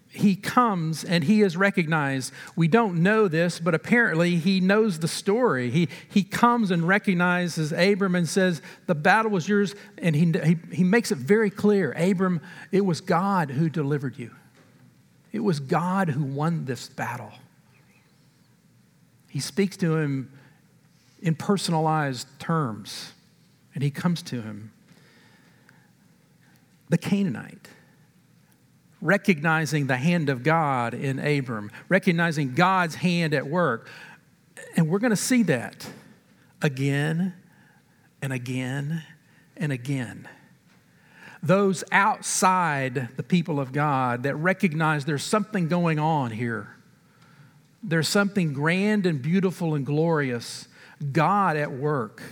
He 0.09 0.37
comes 0.37 1.05
and 1.05 1.25
he 1.25 1.43
is 1.43 1.57
recognized. 1.57 2.33
We 2.57 2.69
don't 2.69 3.03
know 3.03 3.27
this, 3.27 3.59
but 3.59 3.75
apparently 3.75 4.37
he 4.37 4.61
knows 4.61 5.01
the 5.01 5.09
story. 5.09 5.71
He, 5.71 5.89
he 6.09 6.23
comes 6.23 6.71
and 6.71 6.87
recognizes 6.87 7.73
Abram 7.73 8.15
and 8.15 8.29
says, 8.29 8.63
The 8.87 8.95
battle 8.95 9.31
was 9.33 9.49
yours. 9.49 9.75
And 9.99 10.15
he, 10.15 10.33
he, 10.45 10.59
he 10.73 10.85
makes 10.85 11.11
it 11.11 11.19
very 11.19 11.51
clear 11.51 11.93
Abram, 11.93 12.41
it 12.71 12.85
was 12.85 13.01
God 13.01 13.51
who 13.51 13.69
delivered 13.69 14.17
you, 14.17 14.33
it 15.33 15.41
was 15.41 15.59
God 15.59 16.11
who 16.11 16.25
won 16.25 16.65
this 16.67 16.89
battle. 16.89 17.33
He 19.29 19.41
speaks 19.41 19.77
to 19.79 19.97
him 19.97 20.33
in 21.21 21.35
personalized 21.35 22.27
terms, 22.39 23.13
and 23.75 23.83
he 23.85 23.91
comes 23.91 24.23
to 24.23 24.43
him 24.43 24.73
the 26.91 26.99
Canaanite, 26.99 27.69
recognizing 29.01 29.87
the 29.87 29.97
hand 29.97 30.29
of 30.29 30.43
God 30.43 30.93
in 30.93 31.19
Abram, 31.19 31.71
recognizing 31.89 32.55
God's 32.55 32.97
hand 32.97 33.33
at 33.33 33.47
work. 33.47 33.89
And 34.77 34.91
we're 34.91 34.99
going 34.99 35.11
to 35.11 35.17
see 35.17 35.45
that 35.45 35.91
again 36.61 37.33
and 38.21 38.33
again 38.33 39.03
and 39.57 39.73
again. 39.73 40.29
Those 41.43 41.83
outside 41.91 43.09
the 43.17 43.23
people 43.23 43.61
of 43.61 43.73
God 43.73 44.25
that 44.25 44.35
recognize 44.35 45.07
there's 45.07 45.23
something 45.25 45.69
going 45.69 45.99
on 45.99 46.33
here. 46.33 46.77
There's 47.83 48.09
something 48.09 48.53
grand 48.53 49.07
and 49.07 49.23
beautiful 49.23 49.75
and 49.75 49.87
glorious. 49.87 50.69
God 51.13 51.57
at 51.57 51.73
work. 51.73 52.23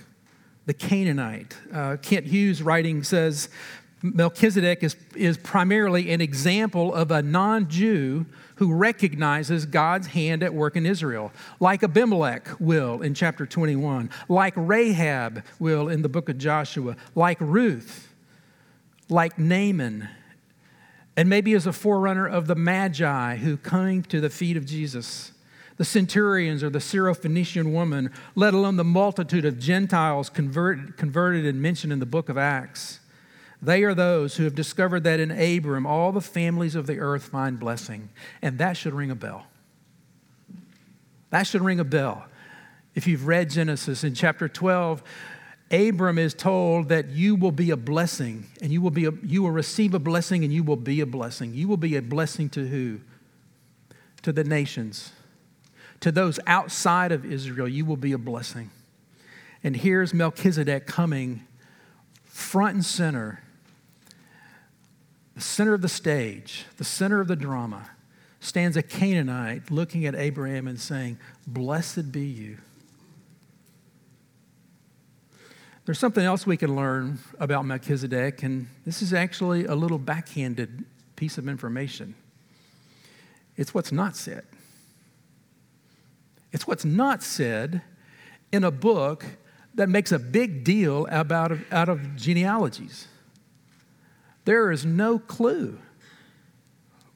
The 0.67 0.75
Canaanite. 0.75 1.57
Uh, 1.73 1.97
Kent 2.03 2.27
Hughes 2.27 2.63
writing 2.63 3.03
says, 3.03 3.49
Melchizedek 4.03 4.83
is, 4.83 4.97
is 5.17 5.37
primarily 5.39 6.11
an 6.13 6.21
example 6.21 6.95
of 6.95 7.11
a 7.11 7.23
non 7.23 7.69
Jew 7.69 8.27
who 8.57 8.73
recognizes 8.73 9.67
God's 9.67 10.09
hand 10.09 10.43
at 10.43 10.55
work 10.55 10.77
in 10.77 10.87
Israel, 10.87 11.33
like 11.61 11.83
Abimelech 11.83 12.49
will 12.61 13.03
in 13.03 13.15
chapter 13.15 13.47
21, 13.47 14.11
like 14.29 14.55
Rahab 14.57 15.45
will 15.59 15.89
in 15.89 16.03
the 16.03 16.09
book 16.09 16.29
of 16.29 16.39
Joshua, 16.39 16.97
like 17.15 17.39
Ruth, 17.41 18.13
like 19.09 19.39
Naaman, 19.39 20.09
and 21.17 21.29
maybe 21.29 21.55
as 21.55 21.67
a 21.67 21.73
forerunner 21.73 22.27
of 22.27 22.47
the 22.47 22.55
Magi 22.55 23.37
who 23.37 23.57
came 23.57 24.03
to 24.05 24.21
the 24.21 24.31
feet 24.31 24.57
of 24.57 24.65
Jesus. 24.65 25.33
The 25.77 25.85
centurions 25.85 26.65
or 26.65 26.71
the 26.71 26.81
Syrophoenician 26.81 27.73
woman, 27.73 28.11
let 28.35 28.53
alone 28.53 28.77
the 28.77 28.85
multitude 28.85 29.45
of 29.45 29.61
Gentiles 29.61 30.29
converted, 30.29 30.97
converted 30.97 31.47
and 31.47 31.63
mentioned 31.63 31.93
in 31.93 32.01
the 32.01 32.07
book 32.07 32.29
of 32.29 32.37
Acts. 32.37 32.99
They 33.61 33.83
are 33.83 33.95
those 33.95 34.37
who 34.37 34.45
have 34.45 34.55
discovered 34.55 35.05
that 35.05 35.19
in 35.19 35.31
Abram 35.31 35.87
all 35.87 36.13
the 36.13 36.21
families 36.21 36.75
of 36.75 36.87
the 36.87 36.99
earth 36.99 37.25
find 37.25 37.59
blessing. 37.59 38.09
And 38.41 38.59
that 38.59 38.77
should 38.77 38.95
ring 38.95 39.11
a 39.11 39.17
bell. 39.17 39.47
That 41.31 41.47
should 41.47 41.63
ring 41.63 41.81
a 41.81 41.85
bell. 41.85 42.27
If 42.95 43.07
you've 43.07 43.27
read 43.27 43.51
Genesis 43.51 44.05
in 44.05 44.15
chapter 44.15 44.49
12, 44.49 45.03
Abram 45.71 46.19
is 46.19 46.35
told 46.35 46.89
that 46.89 47.11
you 47.11 47.35
will 47.35 47.53
be 47.53 47.71
a 47.71 47.77
blessing 47.77 48.47
and 48.63 48.73
you 48.73 48.81
will, 48.81 48.91
be 48.91 49.05
a, 49.05 49.11
you 49.23 49.43
will 49.43 49.51
receive 49.51 49.93
a 49.93 49.99
blessing 49.99 50.45
and 50.45 50.53
you 50.53 50.63
will 50.63 50.77
be 50.77 51.01
a 51.01 51.07
blessing. 51.07 51.53
You 51.53 51.69
will 51.69 51.77
be 51.77 51.97
a 51.97 52.03
blessing 52.03 52.49
to 52.51 52.67
who? 52.67 53.01
To 54.23 54.33
the 54.33 54.45
nations. 54.45 55.13
To 56.01 56.13
those 56.13 56.39
outside 56.47 57.13
of 57.13 57.25
Israel, 57.25 57.69
you 57.69 57.85
will 57.85 57.97
be 57.97 58.13
a 58.13 58.19
blessing. 58.19 58.71
And 59.63 59.77
here's 59.77 60.15
Melchizedek 60.15 60.87
coming 60.87 61.45
front 62.25 62.75
and 62.77 62.85
center 62.85 63.43
the 65.39 65.45
center 65.45 65.73
of 65.73 65.83
the 65.83 65.89
stage, 65.89 66.65
the 66.79 66.85
center 66.85 67.21
of 67.21 67.29
the 67.29 67.37
drama, 67.37 67.89
stands 68.41 68.77
a 68.77 68.83
Canaanite 68.83 69.71
looking 69.71 70.05
at 70.05 70.17
Abraham 70.17 70.67
and 70.67 70.81
saying, 70.81 71.17
Blessed 71.47 72.11
be 72.11 72.27
you. 72.27 72.59
There's 75.85 76.01
something 76.01 76.25
else 76.25 76.45
we 76.45 76.57
can 76.57 76.75
learn 76.75 77.21
about 77.39 77.67
Melchizedek, 77.67 78.43
and 78.43 78.67
this 78.85 79.01
is 79.01 79.15
actually 79.15 79.65
a 79.67 79.77
little 79.77 80.01
backhanded 80.01 80.85
piece 81.15 81.39
of 81.39 81.49
information. 81.49 82.17
It's 83.57 83.73
what's 83.73 83.93
not 83.93 84.17
said. 84.17 84.45
It's 86.51 86.67
what's 86.67 86.85
not 86.85 87.23
said 87.23 87.83
in 88.51 88.65
a 88.65 88.73
book 88.73 89.25
that 89.77 89.89
makes 89.89 90.11
a 90.11 90.19
big 90.19 90.65
deal 90.65 91.07
about, 91.13 91.57
out 91.71 91.89
of 91.89 92.17
genealogies. 92.17 93.07
There 94.49 94.73
is 94.73 94.87
no 94.87 95.19
clue 95.19 95.79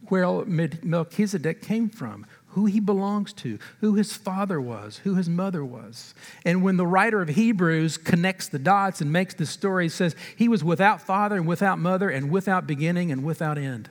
where 0.09 0.45
Melchizedek 0.45 1.63
came 1.63 1.89
from, 1.89 2.27
who 2.49 2.67
he 2.67 2.79
belongs 2.79 3.33
to, 3.33 3.59
who 3.81 3.95
his 3.95 4.15
father 4.15 4.61
was, 4.61 4.99
who 4.99 5.15
his 5.15 5.31
mother 5.31 5.65
was. 5.65 6.13
And 6.45 6.63
when 6.63 6.77
the 6.77 6.87
writer 6.87 7.23
of 7.23 7.31
Hebrews 7.31 7.97
connects 7.97 8.49
the 8.49 8.59
dots 8.59 9.01
and 9.01 9.11
makes 9.11 9.33
the 9.33 9.47
story, 9.47 9.87
he 9.87 9.89
says 9.89 10.15
he 10.37 10.47
was 10.47 10.63
without 10.63 11.01
father 11.01 11.37
and 11.37 11.47
without 11.47 11.79
mother 11.79 12.11
and 12.11 12.31
without 12.31 12.67
beginning 12.67 13.11
and 13.11 13.25
without 13.25 13.57
end. 13.57 13.89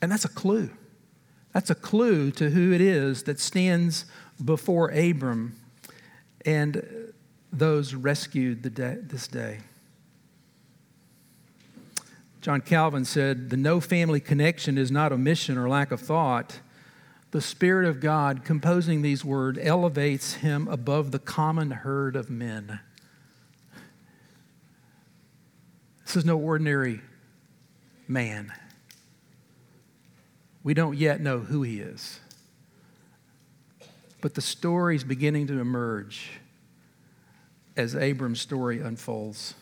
And 0.00 0.12
that's 0.12 0.24
a 0.24 0.28
clue. 0.28 0.70
That's 1.52 1.70
a 1.70 1.74
clue 1.74 2.30
to 2.30 2.50
who 2.50 2.72
it 2.72 2.80
is 2.80 3.24
that 3.24 3.40
stands 3.40 4.04
before 4.44 4.90
Abram 4.90 5.56
and 6.46 7.12
those 7.52 7.94
rescued 7.94 8.76
day, 8.76 8.98
this 9.02 9.26
day. 9.26 9.58
John 12.40 12.62
Calvin 12.62 13.04
said, 13.04 13.50
The 13.50 13.56
no 13.56 13.80
family 13.80 14.20
connection 14.20 14.78
is 14.78 14.90
not 14.90 15.12
omission 15.12 15.58
or 15.58 15.68
lack 15.68 15.90
of 15.90 16.00
thought. 16.00 16.60
The 17.32 17.40
Spirit 17.40 17.88
of 17.88 18.00
God, 18.00 18.44
composing 18.44 19.02
these 19.02 19.24
words, 19.24 19.58
elevates 19.62 20.34
him 20.34 20.66
above 20.68 21.10
the 21.10 21.18
common 21.18 21.70
herd 21.70 22.16
of 22.16 22.30
men. 22.30 22.80
This 26.04 26.16
is 26.16 26.24
no 26.24 26.38
ordinary 26.38 27.02
man. 28.08 28.52
We 30.64 30.74
don't 30.74 30.96
yet 30.96 31.20
know 31.20 31.38
who 31.38 31.62
he 31.62 31.80
is. 31.80 32.18
But 34.20 34.34
the 34.34 34.42
story 34.42 34.96
is 34.96 35.04
beginning 35.04 35.46
to 35.46 35.60
emerge 35.60 36.40
as 37.76 37.94
Abram's 37.94 38.40
story 38.40 38.80
unfolds. 38.80 39.54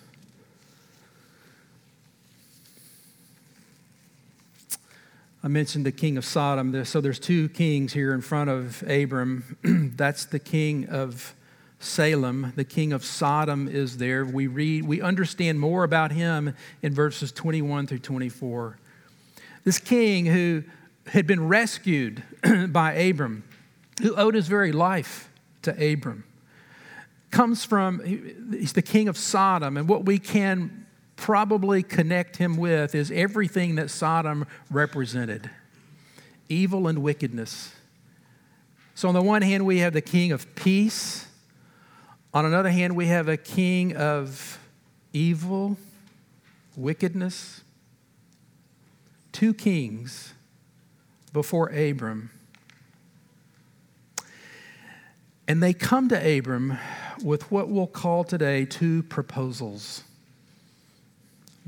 I 5.43 5.47
mentioned 5.47 5.87
the 5.87 5.93
king 5.93 6.19
of 6.19 6.25
Sodom. 6.25 6.85
So 6.85 7.01
there's 7.01 7.21
two 7.21 7.49
kings 7.51 7.93
here 7.93 8.13
in 8.13 8.21
front 8.21 8.51
of 8.51 8.83
Abram. 8.89 9.57
That's 9.97 10.25
the 10.25 10.41
king 10.41 10.89
of 10.89 11.35
Salem. 11.79 12.53
The 12.57 12.65
king 12.65 12.93
of 12.93 13.05
Sodom 13.05 13.69
is 13.69 13.99
there. 13.99 14.25
We 14.25 14.49
read, 14.49 14.85
we 14.85 15.01
understand 15.01 15.61
more 15.61 15.85
about 15.85 16.11
him 16.11 16.57
in 16.83 16.93
verses 16.93 17.31
21 17.31 17.87
through 17.87 18.01
24. 18.01 18.79
This 19.63 19.79
king 19.79 20.27
who 20.27 20.65
had 21.07 21.29
been 21.29 21.47
rescued 21.47 22.25
by 22.69 22.95
Abram, 22.95 23.45
who 24.03 24.17
owed 24.17 24.35
his 24.35 24.49
very 24.49 24.73
life 24.73 25.31
to 25.63 25.71
Abram, 25.93 26.25
comes 27.31 27.65
from, 27.65 28.03
he's 28.51 28.73
the 28.73 28.83
king 28.83 29.07
of 29.07 29.17
Sodom. 29.17 29.77
And 29.77 29.89
what 29.89 30.05
we 30.05 30.19
can 30.19 30.87
probably 31.19 31.83
connect 31.83 32.37
him 32.37 32.57
with 32.57 32.95
is 32.95 33.11
everything 33.11 33.75
that 33.75 33.91
Sodom 33.91 34.47
represented 34.71 35.51
evil 36.49 36.87
and 36.87 37.03
wickedness. 37.03 37.75
So, 38.95 39.09
on 39.09 39.15
the 39.15 39.23
one 39.23 39.43
hand, 39.43 39.67
we 39.67 39.79
have 39.81 39.93
the 39.93 40.01
king 40.01 40.33
of 40.33 40.55
peace. 40.55 41.27
On 42.33 42.47
another 42.47 42.71
hand, 42.71 42.97
we 42.97 43.09
have 43.09 43.29
a 43.29 43.37
king 43.37 43.97
of 43.97 44.59
evil, 45.13 45.77
wickedness. 46.77 47.63
Two 49.33 49.53
kings 49.53 50.33
before 51.33 51.69
Abram. 51.69 52.31
And 55.47 55.63
they 55.63 55.73
come 55.73 56.09
to 56.09 56.39
Abram 56.39 56.79
with 57.23 57.51
what 57.51 57.69
we'll 57.69 57.87
call 57.87 58.25
today 58.25 58.65
two 58.65 59.03
proposals. 59.05 60.05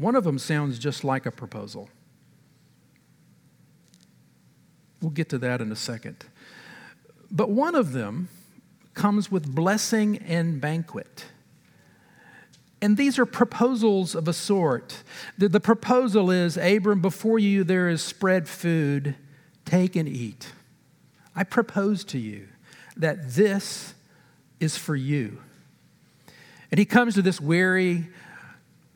One 0.01 0.17
of 0.17 0.25
them 0.25 0.39
sounds 0.39 0.79
just 0.79 1.05
like 1.05 1.27
a 1.27 1.31
proposal. 1.31 1.91
We'll 5.03 5.11
get 5.11 5.29
to 5.29 5.39
that 5.39 5.61
in 5.61 5.71
a 5.71 5.77
second. 5.77 6.25
But 7.31 7.51
one 7.51 7.75
of 7.75 7.93
them 7.93 8.31
comes 8.95 9.31
with 9.31 9.55
blessing 9.55 10.17
and 10.17 10.59
banquet. 10.59 11.27
And 12.81 12.97
these 12.97 13.19
are 13.19 13.27
proposals 13.27 14.15
of 14.15 14.27
a 14.27 14.33
sort. 14.33 15.03
The, 15.37 15.51
the, 15.51 15.61
proposal 15.61 16.31
is 16.31 16.57
Abram, 16.57 17.03
before 17.03 17.39
you 17.39 17.63
there 17.63 17.91
is 17.91 18.03
spread 18.03 18.49
food, 18.49 19.17
take 19.67 19.97
and 19.97 20.09
eat. 20.09 20.51
I 21.37 21.45
propose 21.45 22.05
to 22.05 22.19
you 22.19 22.49
that 22.97 23.35
this 23.35 23.93
is 24.61 24.79
for 24.79 24.97
you. 24.97 25.43
And 26.71 26.79
he 26.79 26.87
comes 26.87 27.15
to 27.17 27.23
this 27.23 27.39
weary, 27.39 28.09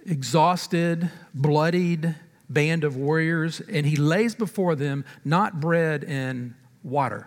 exhausted, 0.07 1.11
bloodied 1.35 2.15
band 2.49 2.85
of 2.85 2.97
warriors, 2.97 3.61
and 3.61 3.87
he 3.87 3.97
lays 3.97 4.35
before 4.35 4.75
them 4.75 5.05
not 5.25 5.61
bread 5.61 6.05
and 6.05 6.55
water. 6.83 7.27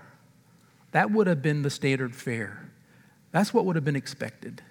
That 0.91 1.11
would 1.11 1.27
have 1.27 1.41
been 1.41 1.63
the 1.63 1.69
standard 1.69 2.15
fare. 2.15 2.69
That's 3.31 3.53
what 3.53 3.65
would 3.65 3.75
have 3.75 3.85
been 3.85 3.95
expected. 3.95 4.61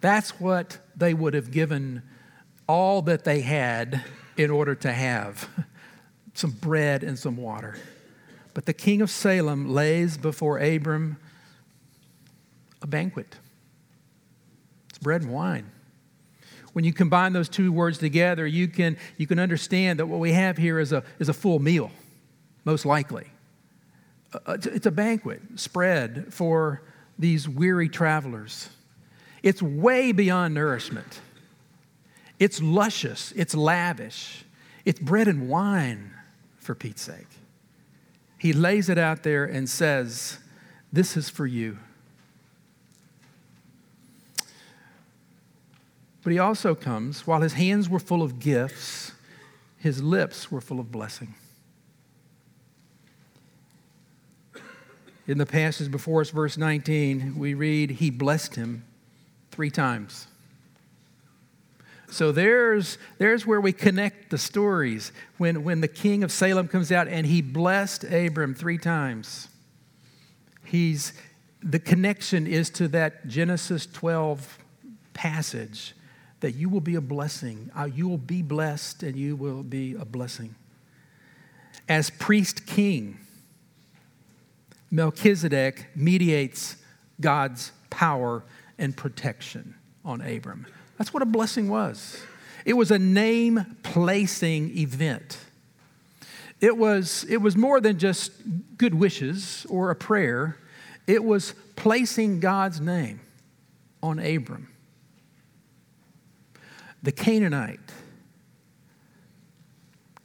That's 0.00 0.40
what 0.40 0.78
they 0.96 1.14
would 1.14 1.34
have 1.34 1.50
given 1.50 2.02
all 2.68 3.02
that 3.02 3.24
they 3.24 3.40
had 3.40 4.02
in 4.36 4.50
order 4.50 4.74
to 4.74 4.92
have 4.92 5.48
some 6.34 6.52
bread 6.52 7.02
and 7.02 7.18
some 7.18 7.36
water. 7.36 7.76
But 8.54 8.66
the 8.66 8.72
king 8.72 9.00
of 9.02 9.10
Salem 9.10 9.72
lays 9.72 10.16
before 10.16 10.58
Abram 10.58 11.16
a 12.80 12.86
banquet. 12.86 13.36
It's 14.88 14.98
bread 14.98 15.22
and 15.22 15.32
wine 15.32 15.70
when 16.72 16.84
you 16.84 16.92
combine 16.92 17.32
those 17.32 17.48
two 17.48 17.72
words 17.72 17.98
together, 17.98 18.46
you 18.46 18.68
can, 18.68 18.96
you 19.16 19.26
can 19.26 19.38
understand 19.38 19.98
that 19.98 20.06
what 20.06 20.20
we 20.20 20.32
have 20.32 20.56
here 20.56 20.78
is 20.78 20.92
a, 20.92 21.04
is 21.18 21.28
a 21.28 21.34
full 21.34 21.58
meal, 21.58 21.90
most 22.64 22.86
likely. 22.86 23.26
Uh, 24.32 24.56
it's 24.64 24.86
a 24.86 24.90
banquet 24.90 25.42
spread 25.56 26.32
for 26.32 26.82
these 27.18 27.48
weary 27.48 27.88
travelers. 27.88 28.70
It's 29.42 29.60
way 29.60 30.12
beyond 30.12 30.54
nourishment. 30.54 31.20
It's 32.38 32.62
luscious, 32.62 33.32
it's 33.36 33.54
lavish, 33.54 34.44
it's 34.84 34.98
bread 34.98 35.28
and 35.28 35.48
wine, 35.48 36.12
for 36.62 36.74
Pete's 36.74 37.02
sake. 37.02 37.26
He 38.38 38.52
lays 38.52 38.88
it 38.88 38.98
out 38.98 39.22
there 39.22 39.44
and 39.44 39.68
says, 39.68 40.38
This 40.92 41.16
is 41.16 41.28
for 41.28 41.46
you. 41.46 41.78
But 46.22 46.32
he 46.32 46.38
also 46.38 46.74
comes, 46.74 47.26
while 47.26 47.40
his 47.40 47.54
hands 47.54 47.88
were 47.88 47.98
full 47.98 48.22
of 48.22 48.38
gifts, 48.38 49.12
his 49.78 50.02
lips 50.02 50.50
were 50.50 50.60
full 50.60 50.78
of 50.78 50.92
blessing. 50.92 51.34
In 55.26 55.38
the 55.38 55.46
passage 55.46 55.90
before 55.90 56.20
us, 56.20 56.30
verse 56.30 56.56
19, 56.56 57.36
we 57.36 57.54
read, 57.54 57.90
He 57.90 58.10
blessed 58.10 58.54
him 58.54 58.84
three 59.50 59.70
times. 59.70 60.28
So 62.10 62.30
there's, 62.30 62.98
there's 63.18 63.46
where 63.46 63.60
we 63.60 63.72
connect 63.72 64.30
the 64.30 64.38
stories. 64.38 65.12
When, 65.38 65.64
when 65.64 65.80
the 65.80 65.88
king 65.88 66.22
of 66.22 66.30
Salem 66.30 66.68
comes 66.68 66.92
out 66.92 67.08
and 67.08 67.26
he 67.26 67.40
blessed 67.40 68.04
Abram 68.04 68.54
three 68.54 68.78
times, 68.78 69.48
he's, 70.64 71.14
the 71.62 71.78
connection 71.78 72.46
is 72.46 72.68
to 72.70 72.88
that 72.88 73.26
Genesis 73.28 73.86
12 73.86 74.58
passage 75.14 75.94
that 76.42 76.56
you 76.56 76.68
will 76.68 76.80
be 76.80 76.96
a 76.96 77.00
blessing. 77.00 77.70
Uh, 77.74 77.84
you 77.84 78.08
will 78.08 78.18
be 78.18 78.42
blessed 78.42 79.04
and 79.04 79.16
you 79.16 79.36
will 79.36 79.62
be 79.62 79.94
a 79.94 80.04
blessing. 80.04 80.54
As 81.88 82.10
priest 82.10 82.66
king, 82.66 83.18
Melchizedek 84.90 85.86
mediates 85.94 86.76
God's 87.20 87.70
power 87.90 88.42
and 88.76 88.96
protection 88.96 89.76
on 90.04 90.20
Abram. 90.20 90.66
That's 90.98 91.14
what 91.14 91.22
a 91.22 91.26
blessing 91.26 91.68
was. 91.68 92.20
It 92.64 92.74
was 92.74 92.90
a 92.90 92.98
name 92.98 93.76
placing 93.84 94.76
event. 94.76 95.38
It 96.60 96.76
was, 96.76 97.24
it 97.28 97.38
was 97.38 97.56
more 97.56 97.80
than 97.80 97.98
just 98.00 98.32
good 98.76 98.94
wishes 98.94 99.64
or 99.68 99.90
a 99.90 99.96
prayer, 99.96 100.58
it 101.06 101.22
was 101.22 101.54
placing 101.76 102.40
God's 102.40 102.80
name 102.80 103.20
on 104.02 104.18
Abram 104.18 104.71
the 107.02 107.12
Canaanite 107.12 107.80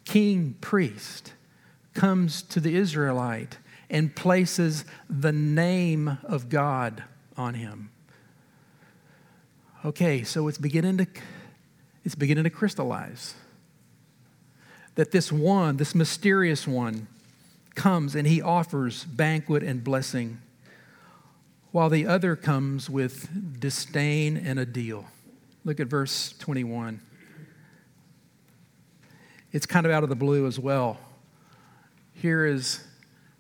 king 0.05 0.55
priest 0.61 1.33
comes 1.93 2.41
to 2.41 2.59
the 2.59 2.75
Israelite 2.75 3.57
and 3.89 4.15
places 4.15 4.85
the 5.09 5.31
name 5.31 6.17
of 6.23 6.49
God 6.49 7.03
on 7.35 7.55
him. 7.55 7.89
Okay, 9.83 10.23
so 10.23 10.47
it's 10.47 10.57
beginning 10.57 10.97
to 10.97 11.07
it's 12.03 12.15
beginning 12.15 12.45
to 12.45 12.49
crystallize 12.49 13.33
that 14.95 15.11
this 15.11 15.31
one, 15.31 15.75
this 15.75 15.93
mysterious 15.93 16.65
one, 16.65 17.07
comes 17.75 18.15
and 18.15 18.25
he 18.25 18.41
offers 18.41 19.03
banquet 19.03 19.61
and 19.61 19.83
blessing, 19.83 20.39
while 21.71 21.89
the 21.89 22.07
other 22.07 22.35
comes 22.35 22.89
with 22.89 23.59
disdain 23.59 24.37
and 24.37 24.57
a 24.57 24.65
deal. 24.65 25.05
Look 25.67 25.81
at 25.81 25.87
verse 25.87 26.33
21. 26.39 27.01
it's 29.51 29.65
kind 29.65 29.85
of 29.85 29.91
out 29.91 30.01
of 30.01 30.07
the 30.07 30.15
blue 30.15 30.47
as 30.47 30.57
well. 30.57 30.97
Here 32.13 32.45
is 32.45 32.87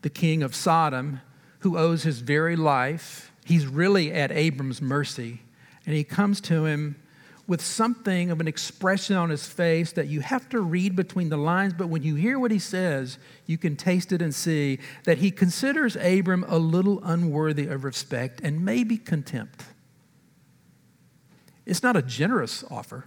the 0.01 0.09
king 0.09 0.43
of 0.43 0.53
Sodom 0.53 1.21
who 1.59 1.77
owes 1.77 2.03
his 2.03 2.19
very 2.19 2.57
life. 2.57 3.31
He's 3.45 3.65
really 3.65 4.11
at 4.11 4.33
Abram's 4.33 4.81
mercy. 4.81 5.39
And 5.85 5.95
he 5.95 6.03
comes 6.03 6.41
to 6.41 6.65
him 6.65 7.01
with 7.47 7.61
something 7.61 8.29
of 8.29 8.41
an 8.41 8.47
expression 8.49 9.15
on 9.15 9.29
his 9.29 9.47
face 9.47 9.93
that 9.93 10.07
you 10.07 10.19
have 10.19 10.49
to 10.49 10.59
read 10.59 10.97
between 10.97 11.29
the 11.29 11.37
lines, 11.37 11.75
but 11.77 11.87
when 11.87 12.03
you 12.03 12.15
hear 12.15 12.37
what 12.37 12.51
he 12.51 12.59
says, 12.59 13.19
you 13.45 13.57
can 13.57 13.77
taste 13.77 14.11
it 14.11 14.21
and 14.21 14.35
see 14.35 14.79
that 15.05 15.19
he 15.19 15.31
considers 15.31 15.95
Abram 15.95 16.43
a 16.49 16.57
little 16.57 17.01
unworthy 17.05 17.67
of 17.67 17.85
respect 17.85 18.41
and 18.43 18.65
maybe 18.65 18.97
contempt. 18.97 19.63
It's 21.67 21.83
not 21.83 21.97
a 21.97 22.01
generous 22.01 22.63
offer. 22.71 23.03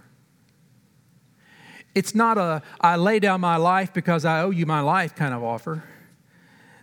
It's 1.95 2.13
not 2.13 2.37
a, 2.37 2.61
I 2.79 2.95
lay 2.95 3.19
down 3.19 3.41
my 3.41 3.57
life 3.57 3.91
because 3.91 4.23
I 4.23 4.41
owe 4.41 4.51
you 4.51 4.67
my 4.67 4.81
life 4.81 5.15
kind 5.15 5.33
of 5.33 5.43
offer. 5.43 5.83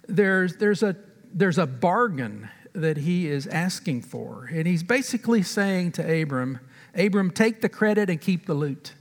There's, 0.09 0.57
there's, 0.57 0.83
a, 0.83 0.97
there's 1.33 1.57
a 1.57 1.67
bargain 1.67 2.51
that 2.75 2.97
he 2.97 3.29
is 3.29 3.47
asking 3.47 4.03
for. 4.03 4.51
And 4.53 4.67
he's 4.67 4.83
basically 4.83 5.43
saying 5.43 5.93
to 5.93 6.23
Abram, 6.23 6.59
Abram, 6.97 7.31
take 7.31 7.61
the 7.61 7.69
credit 7.69 8.11
and 8.11 8.21
keep 8.21 8.47
the 8.47 8.55
loot. 8.55 8.93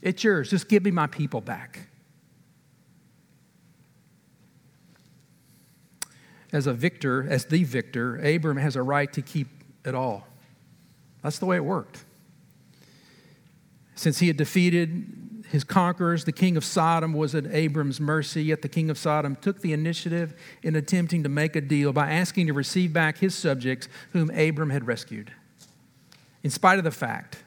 It's 0.00 0.22
yours. 0.22 0.48
Just 0.48 0.68
give 0.68 0.84
me 0.84 0.92
my 0.92 1.08
people 1.08 1.40
back. 1.40 1.88
As 6.52 6.68
a 6.68 6.72
victor, 6.72 7.26
as 7.28 7.46
the 7.46 7.64
victor, 7.64 8.16
Abram 8.16 8.58
has 8.58 8.76
a 8.76 8.82
right 8.82 9.12
to 9.12 9.20
keep 9.20 9.48
it 9.84 9.94
all. 9.94 10.28
That's 11.26 11.40
the 11.40 11.46
way 11.46 11.56
it 11.56 11.64
worked. 11.64 12.04
Since 13.96 14.20
he 14.20 14.28
had 14.28 14.36
defeated 14.36 15.42
his 15.50 15.64
conquerors, 15.64 16.24
the 16.24 16.30
king 16.30 16.56
of 16.56 16.64
Sodom 16.64 17.12
was 17.12 17.34
at 17.34 17.48
Abram's 17.48 17.98
mercy, 17.98 18.44
yet 18.44 18.62
the 18.62 18.68
king 18.68 18.90
of 18.90 18.96
Sodom 18.96 19.34
took 19.34 19.60
the 19.60 19.72
initiative 19.72 20.40
in 20.62 20.76
attempting 20.76 21.24
to 21.24 21.28
make 21.28 21.56
a 21.56 21.60
deal 21.60 21.92
by 21.92 22.12
asking 22.12 22.46
to 22.46 22.52
receive 22.52 22.92
back 22.92 23.18
his 23.18 23.34
subjects 23.34 23.88
whom 24.12 24.30
Abram 24.30 24.70
had 24.70 24.86
rescued. 24.86 25.32
In 26.44 26.50
spite 26.50 26.78
of 26.78 26.84
the 26.84 26.92
fact 26.92 27.42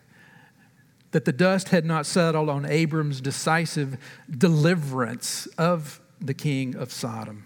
that 1.12 1.24
the 1.24 1.32
dust 1.32 1.70
had 1.70 1.86
not 1.86 2.06
settled 2.06 2.50
on 2.50 2.66
Abram's 2.66 3.22
decisive 3.22 3.96
deliverance 4.30 5.48
of 5.58 6.02
the 6.20 6.34
king 6.34 6.76
of 6.76 6.92
Sodom. 6.92 7.46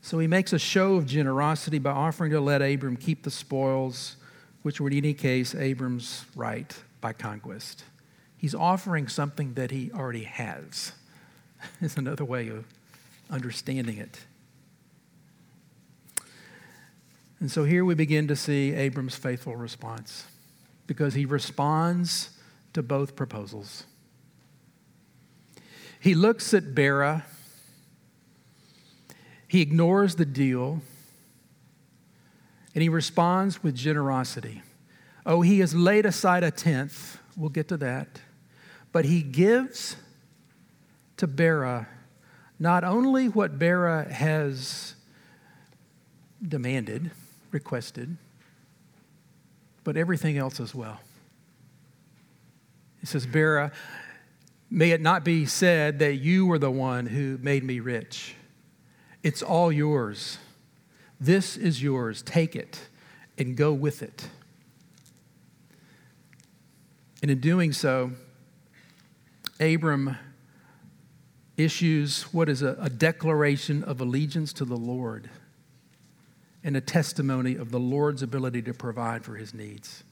So 0.00 0.18
he 0.18 0.26
makes 0.26 0.54
a 0.54 0.58
show 0.58 0.94
of 0.94 1.04
generosity 1.04 1.78
by 1.78 1.90
offering 1.90 2.30
to 2.30 2.40
let 2.40 2.62
Abram 2.62 2.96
keep 2.96 3.22
the 3.22 3.30
spoils, 3.30 4.16
which 4.64 4.80
were 4.80 4.88
in 4.88 4.96
any 4.96 5.12
case 5.12 5.54
Abram's 5.54 6.24
right 6.34 6.74
by 7.02 7.12
conquest. 7.12 7.84
He's 8.38 8.54
offering 8.54 9.08
something 9.08 9.52
that 9.54 9.70
he 9.70 9.92
already 9.92 10.24
has, 10.24 10.92
is 11.82 11.98
another 11.98 12.24
way 12.24 12.48
of 12.48 12.64
understanding 13.28 13.98
it. 13.98 14.20
And 17.40 17.50
so 17.50 17.64
here 17.64 17.84
we 17.84 17.94
begin 17.94 18.26
to 18.28 18.36
see 18.36 18.72
Abram's 18.72 19.16
faithful 19.16 19.54
response 19.54 20.24
because 20.86 21.12
he 21.12 21.26
responds 21.26 22.30
to 22.72 22.82
both 22.82 23.14
proposals. 23.14 23.84
He 26.00 26.14
looks 26.14 26.54
at 26.54 26.74
Bera, 26.74 27.26
he 29.46 29.60
ignores 29.60 30.14
the 30.14 30.24
deal, 30.24 30.80
and 32.74 32.82
he 32.82 32.88
responds 32.88 33.62
with 33.62 33.74
generosity. 33.74 34.62
Oh, 35.24 35.40
he 35.40 35.60
has 35.60 35.74
laid 35.74 36.06
aside 36.06 36.42
a 36.42 36.50
tenth. 36.50 37.18
We'll 37.36 37.50
get 37.50 37.68
to 37.68 37.76
that. 37.78 38.20
But 38.92 39.04
he 39.04 39.22
gives 39.22 39.96
to 41.16 41.26
Bera 41.26 41.88
not 42.58 42.84
only 42.84 43.28
what 43.28 43.58
Bera 43.58 44.12
has 44.12 44.94
demanded, 46.46 47.10
requested, 47.50 48.16
but 49.82 49.96
everything 49.96 50.38
else 50.38 50.60
as 50.60 50.74
well. 50.74 51.00
He 53.00 53.06
says, 53.06 53.26
Bera, 53.26 53.72
may 54.70 54.92
it 54.92 55.00
not 55.00 55.24
be 55.24 55.46
said 55.46 55.98
that 55.98 56.14
you 56.14 56.46
were 56.46 56.58
the 56.58 56.70
one 56.70 57.06
who 57.06 57.38
made 57.42 57.64
me 57.64 57.80
rich. 57.80 58.34
It's 59.22 59.42
all 59.42 59.70
yours. 59.70 60.38
This 61.20 61.56
is 61.56 61.82
yours. 61.82 62.22
Take 62.22 62.56
it 62.56 62.88
and 63.38 63.56
go 63.56 63.72
with 63.72 64.02
it. 64.02 64.28
And 67.22 67.30
in 67.30 67.40
doing 67.40 67.72
so, 67.72 68.12
Abram 69.60 70.16
issues 71.56 72.24
what 72.34 72.48
is 72.48 72.62
a, 72.62 72.76
a, 72.80 72.90
declaration 72.90 73.84
of 73.84 74.00
allegiance 74.00 74.52
to 74.52 74.64
the 74.64 74.76
Lord 74.76 75.30
and 76.64 76.76
a 76.76 76.80
testimony 76.80 77.54
of 77.54 77.70
the 77.70 77.78
Lord's 77.78 78.22
ability 78.22 78.62
to 78.62 78.74
provide 78.74 79.24
for 79.24 79.36
his 79.36 79.54
needs. 79.54 80.02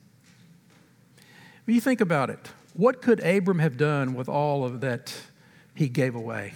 When 1.64 1.74
you 1.74 1.80
think 1.80 2.00
about 2.00 2.30
it, 2.30 2.52
what 2.74 3.02
could 3.02 3.20
Abram 3.20 3.58
have 3.58 3.76
done 3.76 4.14
with 4.14 4.28
all 4.28 4.64
of 4.64 4.80
that 4.80 5.14
he 5.74 5.88
gave 5.88 6.14
away? 6.14 6.54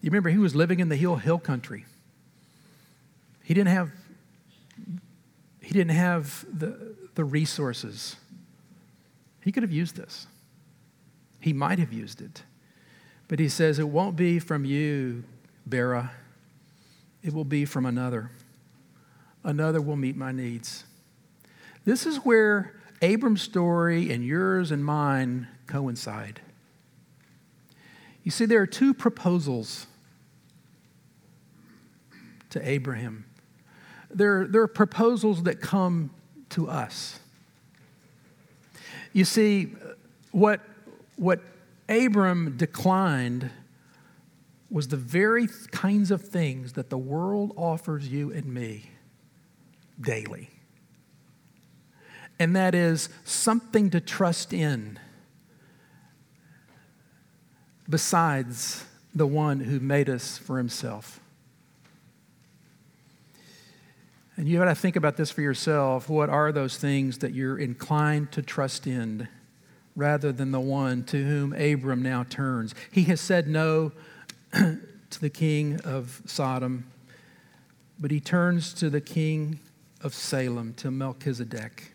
You 0.00 0.10
remember 0.10 0.30
he 0.30 0.38
was 0.38 0.54
living 0.54 0.80
in 0.80 0.88
the 0.88 0.96
hill 0.96 1.16
hill 1.16 1.38
country. 1.38 1.84
He 3.50 3.54
didn't 3.54 3.74
have 3.74 3.90
he 5.60 5.72
didn't 5.72 5.96
have 5.96 6.46
the, 6.56 6.94
the 7.16 7.24
resources 7.24 8.14
he 9.40 9.50
could 9.50 9.64
have 9.64 9.72
used 9.72 9.96
this. 9.96 10.28
He 11.40 11.52
might 11.52 11.80
have 11.80 11.92
used 11.92 12.20
it. 12.20 12.44
But 13.26 13.40
he 13.40 13.48
says, 13.48 13.80
It 13.80 13.88
won't 13.88 14.14
be 14.14 14.38
from 14.38 14.64
you, 14.64 15.24
Bera. 15.66 16.12
It 17.24 17.34
will 17.34 17.44
be 17.44 17.64
from 17.64 17.86
another. 17.86 18.30
Another 19.42 19.80
will 19.80 19.96
meet 19.96 20.16
my 20.16 20.30
needs. 20.30 20.84
This 21.84 22.06
is 22.06 22.18
where 22.18 22.80
Abram's 23.02 23.42
story 23.42 24.12
and 24.12 24.24
yours 24.24 24.70
and 24.70 24.84
mine 24.84 25.48
coincide. 25.66 26.40
You 28.22 28.30
see, 28.30 28.44
there 28.44 28.62
are 28.62 28.66
two 28.66 28.94
proposals 28.94 29.88
to 32.50 32.68
Abraham. 32.68 33.24
There, 34.10 34.46
there 34.46 34.62
are 34.62 34.68
proposals 34.68 35.44
that 35.44 35.60
come 35.60 36.10
to 36.50 36.68
us. 36.68 37.20
You 39.12 39.24
see, 39.24 39.74
what, 40.32 40.60
what 41.16 41.40
Abram 41.88 42.56
declined 42.56 43.50
was 44.70 44.88
the 44.88 44.96
very 44.96 45.48
kinds 45.72 46.10
of 46.10 46.22
things 46.22 46.74
that 46.74 46.90
the 46.90 46.98
world 46.98 47.52
offers 47.56 48.08
you 48.08 48.32
and 48.32 48.46
me 48.46 48.90
daily. 50.00 50.48
And 52.38 52.56
that 52.56 52.74
is 52.74 53.08
something 53.24 53.90
to 53.90 54.00
trust 54.00 54.52
in 54.52 54.98
besides 57.88 58.84
the 59.14 59.26
one 59.26 59.60
who 59.60 59.80
made 59.80 60.08
us 60.08 60.38
for 60.38 60.56
himself. 60.56 61.19
And 64.40 64.48
you 64.48 64.56
got 64.56 64.64
to 64.64 64.74
think 64.74 64.96
about 64.96 65.18
this 65.18 65.30
for 65.30 65.42
yourself. 65.42 66.08
What 66.08 66.30
are 66.30 66.50
those 66.50 66.78
things 66.78 67.18
that 67.18 67.34
you're 67.34 67.58
inclined 67.58 68.32
to 68.32 68.40
trust 68.40 68.86
in 68.86 69.28
rather 69.94 70.32
than 70.32 70.50
the 70.50 70.58
one 70.58 71.04
to 71.04 71.22
whom 71.22 71.52
Abram 71.52 72.00
now 72.00 72.24
turns? 72.24 72.74
He 72.90 73.02
has 73.02 73.20
said 73.20 73.46
no 73.46 73.92
to 74.54 75.20
the 75.20 75.28
king 75.28 75.78
of 75.84 76.22
Sodom, 76.24 76.90
but 77.98 78.10
he 78.10 78.18
turns 78.18 78.72
to 78.72 78.88
the 78.88 79.02
king 79.02 79.60
of 80.00 80.14
Salem, 80.14 80.72
to 80.78 80.90
Melchizedek. 80.90 81.92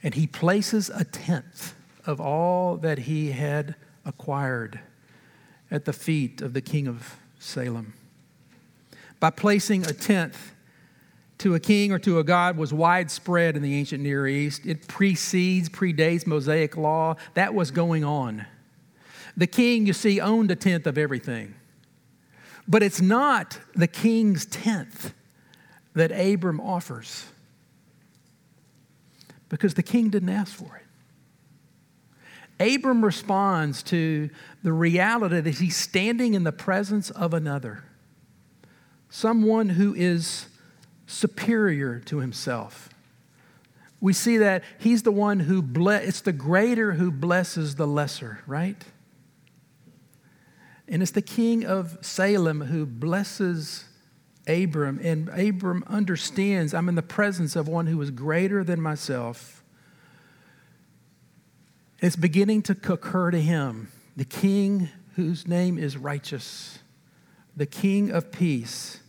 And 0.00 0.14
he 0.14 0.28
places 0.28 0.90
a 0.90 1.02
tenth 1.02 1.74
of 2.06 2.20
all 2.20 2.76
that 2.76 2.98
he 2.98 3.32
had 3.32 3.74
acquired 4.04 4.78
at 5.72 5.86
the 5.86 5.92
feet 5.92 6.40
of 6.40 6.52
the 6.52 6.60
king 6.60 6.86
of 6.86 7.16
Salem 7.40 7.94
by 9.24 9.30
placing 9.30 9.86
a 9.86 9.92
tenth 9.94 10.52
to 11.38 11.54
a 11.54 11.58
king 11.58 11.90
or 11.92 11.98
to 11.98 12.18
a 12.18 12.24
god 12.24 12.58
was 12.58 12.74
widespread 12.74 13.56
in 13.56 13.62
the 13.62 13.74
ancient 13.74 14.02
Near 14.02 14.26
East. 14.26 14.66
It 14.66 14.86
precedes, 14.86 15.70
predates 15.70 16.26
Mosaic 16.26 16.76
law. 16.76 17.16
That 17.32 17.54
was 17.54 17.70
going 17.70 18.04
on. 18.04 18.44
The 19.34 19.46
king, 19.46 19.86
you 19.86 19.94
see, 19.94 20.20
owned 20.20 20.50
a 20.50 20.56
tenth 20.56 20.86
of 20.86 20.98
everything. 20.98 21.54
But 22.68 22.82
it's 22.82 23.00
not 23.00 23.58
the 23.74 23.86
king's 23.86 24.44
tenth 24.44 25.14
that 25.94 26.12
Abram 26.12 26.60
offers 26.60 27.24
because 29.48 29.72
the 29.72 29.82
king 29.82 30.10
didn't 30.10 30.28
ask 30.28 30.52
for 30.52 30.82
it. 32.60 32.74
Abram 32.76 33.02
responds 33.02 33.82
to 33.84 34.28
the 34.62 34.74
reality 34.74 35.40
that 35.40 35.54
he's 35.54 35.78
standing 35.78 36.34
in 36.34 36.44
the 36.44 36.52
presence 36.52 37.08
of 37.08 37.32
another 37.32 37.84
someone 39.14 39.68
who 39.68 39.94
is 39.94 40.46
superior 41.06 42.00
to 42.00 42.18
himself. 42.18 42.88
we 44.00 44.12
see 44.12 44.38
that 44.38 44.64
he's 44.80 45.04
the 45.04 45.12
one 45.12 45.38
who 45.38 45.62
bless, 45.62 46.04
it's 46.04 46.20
the 46.20 46.32
greater 46.32 46.94
who 46.94 47.12
blesses 47.12 47.76
the 47.76 47.86
lesser, 47.86 48.40
right? 48.44 48.84
And 50.88 51.00
it's 51.00 51.12
the 51.12 51.22
king 51.22 51.64
of 51.64 51.96
Salem 52.02 52.62
who 52.62 52.84
blesses 52.84 53.84
Abram, 54.48 54.98
and 55.00 55.28
Abram 55.28 55.84
understands 55.86 56.74
I'm 56.74 56.88
in 56.88 56.96
the 56.96 57.00
presence 57.00 57.54
of 57.54 57.68
one 57.68 57.86
who 57.86 58.02
is 58.02 58.10
greater 58.10 58.64
than 58.64 58.80
myself. 58.80 59.62
It's 62.00 62.16
beginning 62.16 62.62
to 62.62 62.72
occur 62.72 63.30
to 63.30 63.40
him, 63.40 63.92
the 64.16 64.24
king 64.24 64.88
whose 65.14 65.46
name 65.46 65.78
is 65.78 65.96
righteous, 65.96 66.80
the 67.56 67.64
king 67.64 68.10
of 68.10 68.32
peace, 68.32 69.00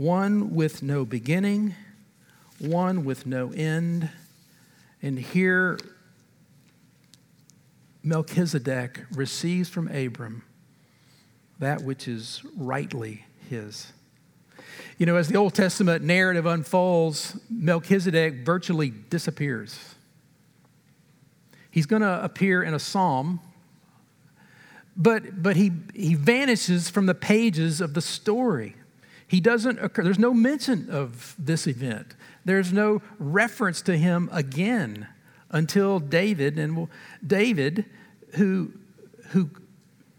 one 0.00 0.54
with 0.54 0.82
no 0.82 1.04
beginning, 1.04 1.74
one 2.58 3.04
with 3.04 3.26
no 3.26 3.52
end. 3.52 4.08
And 5.02 5.18
here, 5.18 5.78
Melchizedek 8.02 9.00
receives 9.12 9.68
from 9.68 9.88
Abram 9.88 10.42
that 11.58 11.82
which 11.82 12.08
is 12.08 12.40
rightly 12.56 13.26
his. 13.50 13.92
You 14.96 15.04
know, 15.04 15.16
as 15.16 15.28
the 15.28 15.36
Old 15.36 15.52
Testament 15.52 16.02
narrative 16.02 16.46
unfolds, 16.46 17.38
Melchizedek 17.50 18.36
virtually 18.36 18.88
disappears. 18.88 19.96
He's 21.70 21.84
going 21.84 22.00
to 22.00 22.24
appear 22.24 22.62
in 22.62 22.72
a 22.72 22.78
psalm, 22.78 23.40
but, 24.96 25.42
but 25.42 25.56
he, 25.56 25.72
he 25.94 26.14
vanishes 26.14 26.88
from 26.88 27.04
the 27.04 27.14
pages 27.14 27.82
of 27.82 27.92
the 27.92 28.00
story. 28.00 28.76
He 29.30 29.38
doesn't 29.38 29.78
occur, 29.78 30.02
there's 30.02 30.18
no 30.18 30.34
mention 30.34 30.90
of 30.90 31.36
this 31.38 31.68
event. 31.68 32.16
There's 32.44 32.72
no 32.72 33.00
reference 33.20 33.80
to 33.82 33.96
him 33.96 34.28
again 34.32 35.06
until 35.50 36.00
David, 36.00 36.58
and 36.58 36.88
David, 37.24 37.84
who, 38.34 38.72
who 39.28 39.50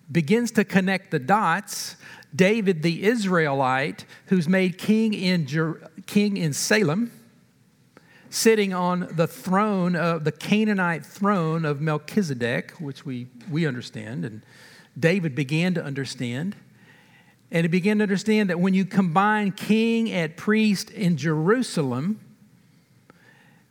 begins 0.09 0.51
to 0.51 0.63
connect 0.63 1.11
the 1.11 1.19
dots, 1.19 1.97
David 2.33 2.83
the 2.83 3.03
Israelite, 3.03 4.05
who's 4.27 4.47
made 4.47 4.77
king 4.77 5.13
in, 5.13 5.45
Jer- 5.45 5.91
king 6.05 6.37
in 6.37 6.53
Salem, 6.53 7.11
sitting 8.29 8.73
on 8.73 9.09
the 9.11 9.27
throne 9.27 9.97
of 9.97 10.23
the 10.23 10.31
Canaanite 10.31 11.05
throne 11.05 11.65
of 11.65 11.81
Melchizedek, 11.81 12.71
which 12.79 13.05
we, 13.05 13.27
we 13.49 13.67
understand, 13.67 14.23
and 14.23 14.41
David 14.97 15.35
began 15.35 15.73
to 15.73 15.83
understand. 15.83 16.55
And 17.51 17.65
he 17.65 17.67
began 17.67 17.97
to 17.97 18.03
understand 18.03 18.49
that 18.49 18.59
when 18.59 18.73
you 18.73 18.85
combine 18.85 19.51
king 19.51 20.09
and 20.09 20.35
priest 20.37 20.89
in 20.89 21.17
Jerusalem, 21.17 22.19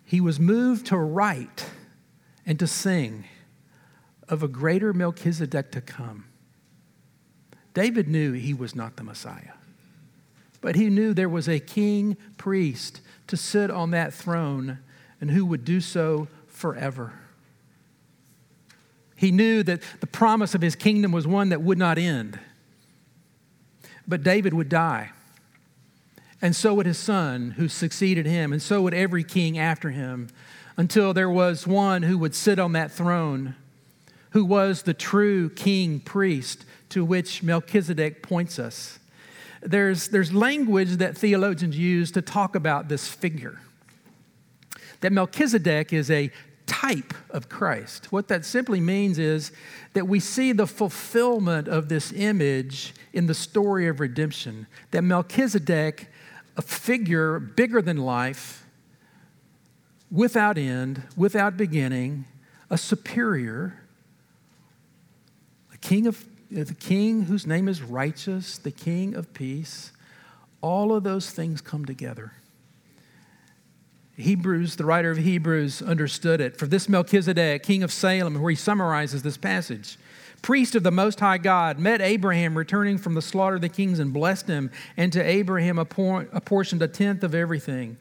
he 0.04 0.20
was 0.20 0.38
moved 0.38 0.86
to 0.86 0.98
write 0.98 1.66
and 2.44 2.58
to 2.58 2.66
sing 2.66 3.24
of 4.28 4.42
a 4.42 4.48
greater 4.48 4.92
Melchizedek 4.92 5.72
to 5.72 5.80
come. 5.80 6.26
David 7.72 8.08
knew 8.08 8.32
he 8.32 8.52
was 8.52 8.74
not 8.74 8.96
the 8.96 9.04
Messiah, 9.04 9.54
but 10.60 10.76
he 10.76 10.90
knew 10.90 11.14
there 11.14 11.28
was 11.28 11.48
a 11.48 11.58
king 11.58 12.16
priest 12.36 13.00
to 13.28 13.36
sit 13.36 13.70
on 13.70 13.92
that 13.92 14.12
throne 14.12 14.78
and 15.20 15.30
who 15.30 15.46
would 15.46 15.64
do 15.64 15.80
so 15.80 16.28
forever. 16.48 17.12
He 19.16 19.30
knew 19.30 19.62
that 19.62 19.82
the 20.00 20.06
promise 20.06 20.54
of 20.54 20.60
his 20.60 20.74
kingdom 20.74 21.12
was 21.12 21.26
one 21.26 21.50
that 21.50 21.62
would 21.62 21.78
not 21.78 21.98
end. 21.98 22.38
But 24.10 24.24
David 24.24 24.52
would 24.52 24.68
die. 24.68 25.12
And 26.42 26.56
so 26.56 26.74
would 26.74 26.86
his 26.86 26.98
son, 26.98 27.52
who 27.52 27.68
succeeded 27.68 28.26
him, 28.26 28.52
and 28.52 28.60
so 28.60 28.82
would 28.82 28.92
every 28.92 29.22
king 29.22 29.56
after 29.56 29.90
him, 29.90 30.28
until 30.76 31.14
there 31.14 31.30
was 31.30 31.64
one 31.66 32.02
who 32.02 32.18
would 32.18 32.34
sit 32.34 32.58
on 32.58 32.72
that 32.72 32.90
throne, 32.90 33.54
who 34.30 34.44
was 34.44 34.82
the 34.82 34.94
true 34.94 35.48
king 35.48 36.00
priest 36.00 36.64
to 36.88 37.04
which 37.04 37.44
Melchizedek 37.44 38.20
points 38.20 38.58
us. 38.58 38.98
There's, 39.62 40.08
there's 40.08 40.32
language 40.32 40.96
that 40.96 41.16
theologians 41.16 41.78
use 41.78 42.10
to 42.12 42.22
talk 42.22 42.56
about 42.56 42.88
this 42.88 43.06
figure. 43.06 43.60
That 45.02 45.12
Melchizedek 45.12 45.92
is 45.92 46.10
a 46.10 46.32
type 46.70 47.14
of 47.30 47.48
Christ. 47.48 48.12
What 48.12 48.28
that 48.28 48.44
simply 48.44 48.80
means 48.80 49.18
is 49.18 49.50
that 49.94 50.06
we 50.06 50.20
see 50.20 50.52
the 50.52 50.68
fulfillment 50.68 51.66
of 51.66 51.88
this 51.88 52.12
image 52.12 52.94
in 53.12 53.26
the 53.26 53.34
story 53.34 53.88
of 53.88 53.98
redemption. 53.98 54.68
That 54.92 55.02
Melchizedek, 55.02 56.06
a 56.56 56.62
figure 56.62 57.40
bigger 57.40 57.82
than 57.82 57.96
life, 57.96 58.64
without 60.12 60.56
end, 60.56 61.02
without 61.16 61.56
beginning, 61.56 62.24
a 62.70 62.78
superior, 62.78 63.82
a 65.74 65.78
king 65.78 66.06
of 66.06 66.24
uh, 66.56 66.62
the 66.62 66.74
king 66.74 67.22
whose 67.22 67.48
name 67.48 67.66
is 67.66 67.82
righteous, 67.82 68.58
the 68.58 68.70
king 68.70 69.16
of 69.16 69.34
peace, 69.34 69.90
all 70.60 70.94
of 70.94 71.02
those 71.02 71.30
things 71.30 71.60
come 71.60 71.84
together. 71.84 72.32
Hebrews, 74.20 74.76
the 74.76 74.84
writer 74.84 75.10
of 75.10 75.18
Hebrews, 75.18 75.82
understood 75.82 76.40
it. 76.40 76.56
For 76.56 76.66
this 76.66 76.88
Melchizedek, 76.88 77.62
king 77.62 77.82
of 77.82 77.92
Salem, 77.92 78.40
where 78.40 78.50
he 78.50 78.56
summarizes 78.56 79.22
this 79.22 79.36
passage, 79.36 79.98
priest 80.42 80.74
of 80.74 80.82
the 80.82 80.90
Most 80.90 81.20
High 81.20 81.38
God, 81.38 81.78
met 81.78 82.00
Abraham 82.00 82.56
returning 82.56 82.98
from 82.98 83.14
the 83.14 83.22
slaughter 83.22 83.56
of 83.56 83.62
the 83.62 83.68
kings 83.68 83.98
and 83.98 84.12
blessed 84.12 84.48
him, 84.48 84.70
and 84.96 85.12
to 85.12 85.22
Abraham 85.22 85.78
apportioned 85.78 86.82
a 86.82 86.88
tenth 86.88 87.22
of 87.22 87.34
everything. 87.34 87.96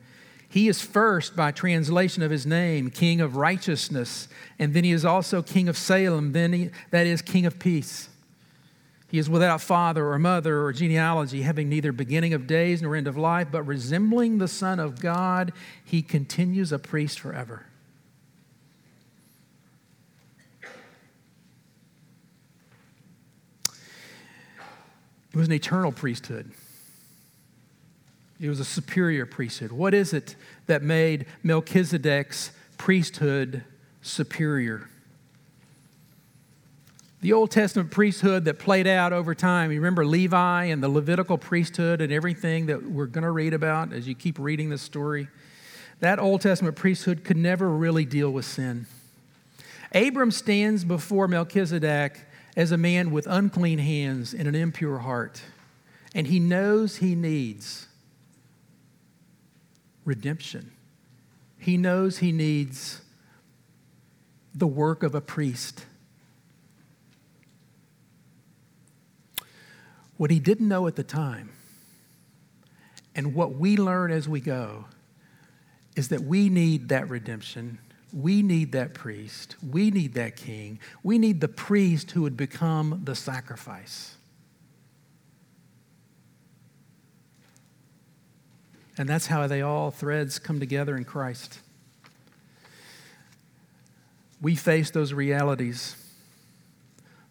He 0.47 0.67
is 0.67 0.81
first, 0.81 1.35
by 1.35 1.51
translation 1.51 2.23
of 2.23 2.31
his 2.31 2.45
name, 2.45 2.89
king 2.89 3.21
of 3.21 3.35
righteousness, 3.35 4.27
and 4.57 4.73
then 4.73 4.83
he 4.83 4.91
is 4.91 5.05
also 5.05 5.41
king 5.41 5.69
of 5.69 5.77
Salem, 5.77 6.31
then 6.31 6.53
he, 6.53 6.69
that 6.91 7.05
is, 7.05 7.21
king 7.21 7.45
of 7.45 7.59
peace. 7.59 8.09
He 9.09 9.17
is 9.17 9.29
without 9.29 9.59
father 9.59 10.07
or 10.07 10.19
mother 10.19 10.61
or 10.61 10.71
genealogy, 10.71 11.41
having 11.41 11.67
neither 11.67 11.91
beginning 11.91 12.33
of 12.33 12.45
days 12.45 12.81
nor 12.81 12.95
end 12.95 13.07
of 13.07 13.17
life, 13.17 13.47
but 13.51 13.63
resembling 13.63 14.37
the 14.37 14.47
Son 14.47 14.79
of 14.79 15.01
God, 15.01 15.51
he 15.83 16.03
continues 16.03 16.71
a 16.71 16.77
priest 16.77 17.19
forever. 17.19 17.65
It 25.33 25.37
was 25.37 25.47
an 25.47 25.53
eternal 25.53 25.91
priesthood. 25.91 26.51
It 28.39 28.47
was 28.47 28.59
a 28.59 28.65
superior 28.65 29.25
priesthood. 29.25 29.71
What 29.71 29.93
is 29.93 30.13
it 30.13 30.35
that 30.67 30.83
made 30.83 31.25
Melchizedek's 31.43 32.51
priesthood 32.77 33.63
superior? 34.01 34.87
The 37.21 37.33
Old 37.33 37.51
Testament 37.51 37.91
priesthood 37.91 38.45
that 38.45 38.59
played 38.59 38.87
out 38.87 39.11
over 39.11 39.35
time. 39.35 39.71
You 39.71 39.79
remember 39.79 40.05
Levi 40.05 40.65
and 40.65 40.81
the 40.81 40.87
Levitical 40.87 41.37
priesthood 41.37 41.99
and 41.99 42.13
everything 42.13 42.67
that 42.67 42.83
we're 42.83 43.07
going 43.07 43.23
to 43.23 43.31
read 43.31 43.53
about 43.53 43.91
as 43.91 44.07
you 44.07 44.15
keep 44.15 44.39
reading 44.39 44.69
this 44.69 44.81
story. 44.81 45.27
That 45.99 46.19
Old 46.19 46.41
Testament 46.41 46.77
priesthood 46.77 47.25
could 47.25 47.35
never 47.35 47.69
really 47.69 48.05
deal 48.05 48.31
with 48.31 48.45
sin. 48.45 48.87
Abram 49.93 50.31
stands 50.31 50.85
before 50.85 51.27
Melchizedek 51.27 52.21
as 52.55 52.71
a 52.71 52.77
man 52.77 53.11
with 53.11 53.27
unclean 53.27 53.79
hands 53.79 54.33
and 54.33 54.47
an 54.47 54.55
impure 54.55 54.99
heart, 54.99 55.41
and 56.15 56.27
he 56.27 56.39
knows 56.39 56.97
he 56.97 57.15
needs 57.15 57.87
redemption. 60.05 60.71
He 61.57 61.75
knows 61.75 62.19
he 62.19 62.31
needs 62.31 63.01
the 64.55 64.67
work 64.67 65.03
of 65.03 65.13
a 65.13 65.21
priest 65.21 65.85
What 70.19 70.31
he 70.31 70.39
didn't 70.39 70.67
know 70.67 70.85
at 70.85 70.97
the 70.97 71.03
time, 71.03 71.49
and 73.15 73.33
what 73.33 73.53
we 73.53 73.77
learn 73.77 74.11
as 74.11 74.27
we 74.27 74.41
go, 74.41 74.83
is 75.95 76.09
that 76.09 76.23
we 76.23 76.49
need 76.49 76.89
that 76.89 77.09
redemption. 77.09 77.79
We 78.11 78.41
need 78.41 78.73
that 78.73 78.93
priest. 78.93 79.55
We 79.65 79.91
need 79.91 80.15
that 80.15 80.35
king. 80.35 80.79
We 81.03 81.19
need 81.19 81.39
the 81.39 81.47
priest 81.47 82.11
who 82.11 82.23
would 82.23 82.35
become 82.35 82.99
the 83.05 83.15
sacrifice. 83.15 84.17
And 88.97 89.07
that's 89.07 89.27
how 89.27 89.47
they 89.47 89.61
all 89.61 89.89
threads 89.89 90.37
come 90.37 90.59
together 90.59 90.97
in 90.97 91.05
Christ. 91.05 91.59
We 94.41 94.55
face 94.55 94.91
those 94.91 95.13
realities 95.13 95.95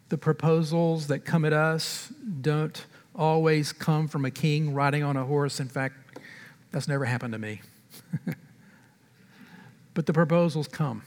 the 0.09 0.17
proposals 0.17 1.07
that 1.07 1.19
come 1.19 1.45
at 1.45 1.53
us 1.53 2.11
don't 2.41 2.85
always 3.15 3.71
come 3.71 4.07
from 4.07 4.25
a 4.25 4.31
king 4.31 4.73
riding 4.73 5.03
on 5.03 5.15
a 5.15 5.23
horse. 5.23 5.59
In 5.59 5.69
fact, 5.69 5.95
that's 6.71 6.87
never 6.87 7.05
happened 7.05 7.33
to 7.33 7.39
me. 7.39 7.61
but 9.93 10.07
the 10.07 10.13
proposals 10.13 10.67
come. 10.67 11.03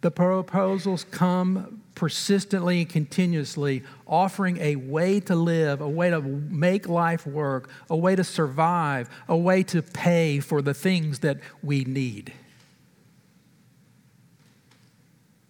The 0.00 0.10
proposals 0.10 1.04
come 1.04 1.82
persistently 1.94 2.80
and 2.80 2.88
continuously, 2.88 3.82
offering 4.06 4.56
a 4.56 4.76
way 4.76 5.20
to 5.20 5.34
live, 5.34 5.82
a 5.82 5.88
way 5.88 6.08
to 6.08 6.22
make 6.22 6.88
life 6.88 7.26
work, 7.26 7.68
a 7.90 7.96
way 7.96 8.16
to 8.16 8.24
survive, 8.24 9.10
a 9.28 9.36
way 9.36 9.62
to 9.64 9.82
pay 9.82 10.40
for 10.40 10.62
the 10.62 10.72
things 10.72 11.18
that 11.18 11.38
we 11.62 11.84
need. 11.84 12.32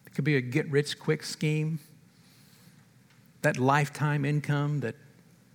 It 0.06 0.14
could 0.16 0.24
be 0.24 0.34
a 0.34 0.40
get 0.40 0.68
rich 0.68 0.98
quick 0.98 1.22
scheme 1.22 1.78
that 3.42 3.58
lifetime 3.58 4.24
income 4.24 4.80
that 4.80 4.94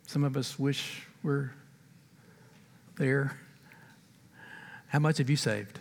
some 0.08 0.24
of 0.24 0.38
us 0.38 0.58
wish 0.58 1.04
were 1.24 1.52
there. 2.98 3.38
How 4.88 5.00
much 5.00 5.17
have 5.17 5.30
you 5.30 5.36
saved? 5.36 5.80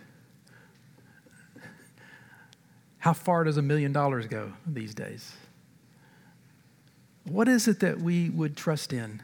How 2.99 3.13
far 3.13 3.43
does 3.43 3.57
a 3.57 3.61
million 3.61 3.91
dollars 3.91 4.27
go 4.27 4.53
these 4.65 4.93
days? 4.93 5.33
What 7.25 7.47
is 7.47 7.67
it 7.67 7.79
that 7.79 7.99
we 7.99 8.29
would 8.29 8.55
trust 8.55 8.93
in 8.93 9.21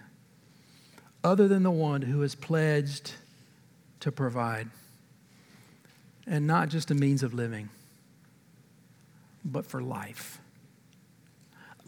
other 1.23 1.47
than 1.47 1.63
the 1.63 1.71
one 1.71 2.01
who 2.01 2.21
has 2.21 2.33
pledged 2.35 3.13
to 3.99 4.11
provide 4.11 4.69
and 6.25 6.47
not 6.47 6.69
just 6.69 6.89
a 6.89 6.95
means 6.95 7.21
of 7.21 7.33
living, 7.33 7.69
but 9.43 9.65
for 9.65 9.81
life? 9.81 10.40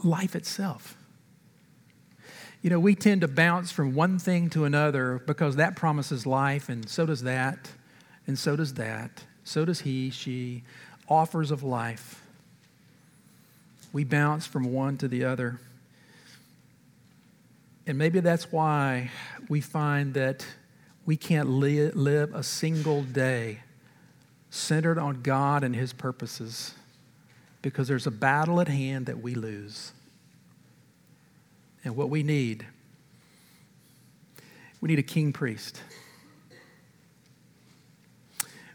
Life 0.03 0.35
itself. 0.35 0.97
You 2.61 2.69
know, 2.69 2.79
we 2.79 2.95
tend 2.95 3.21
to 3.21 3.27
bounce 3.27 3.71
from 3.71 3.93
one 3.93 4.19
thing 4.19 4.49
to 4.51 4.63
another 4.63 5.21
because 5.25 5.57
that 5.57 5.75
promises 5.75 6.25
life, 6.25 6.69
and 6.69 6.87
so 6.87 7.05
does 7.05 7.23
that, 7.23 7.71
and 8.25 8.39
so 8.39 8.55
does 8.55 8.75
that, 8.75 9.25
so 9.43 9.65
does 9.65 9.81
he, 9.81 10.09
she, 10.09 10.63
offers 11.09 11.51
of 11.51 11.63
life. 11.63 12.23
We 13.91 14.03
bounce 14.03 14.47
from 14.47 14.71
one 14.71 14.97
to 14.97 15.07
the 15.07 15.25
other. 15.25 15.59
And 17.85 17.97
maybe 17.97 18.21
that's 18.21 18.51
why 18.51 19.11
we 19.49 19.61
find 19.61 20.13
that 20.13 20.45
we 21.05 21.17
can't 21.17 21.49
li- 21.49 21.91
live 21.91 22.33
a 22.33 22.43
single 22.43 23.03
day 23.03 23.59
centered 24.49 24.97
on 24.97 25.21
God 25.21 25.63
and 25.63 25.75
His 25.75 25.91
purposes 25.91 26.73
because 27.63 27.87
there's 27.87 28.05
a 28.05 28.11
battle 28.11 28.61
at 28.61 28.67
hand 28.67 29.07
that 29.07 29.23
we 29.23 29.33
lose. 29.33 29.93
And 31.83 31.95
what 31.95 32.11
we 32.11 32.21
need, 32.21 32.67
we 34.79 34.87
need 34.89 34.99
a 34.99 35.03
king 35.03 35.33
priest. 35.33 35.81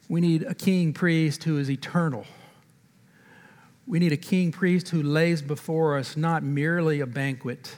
We 0.09 0.21
need 0.21 0.43
a 0.43 0.55
king 0.55 0.93
priest 0.93 1.45
who 1.45 1.59
is 1.59 1.71
eternal. 1.71 2.25
We 3.87 3.99
need 3.99 4.13
a 4.13 4.19
king 4.19 4.51
priest 4.51 4.89
who 4.89 5.03
lays 5.03 5.43
before 5.43 5.97
us 5.97 6.17
not 6.17 6.43
merely 6.43 7.01
a 7.01 7.07
banquet 7.07 7.77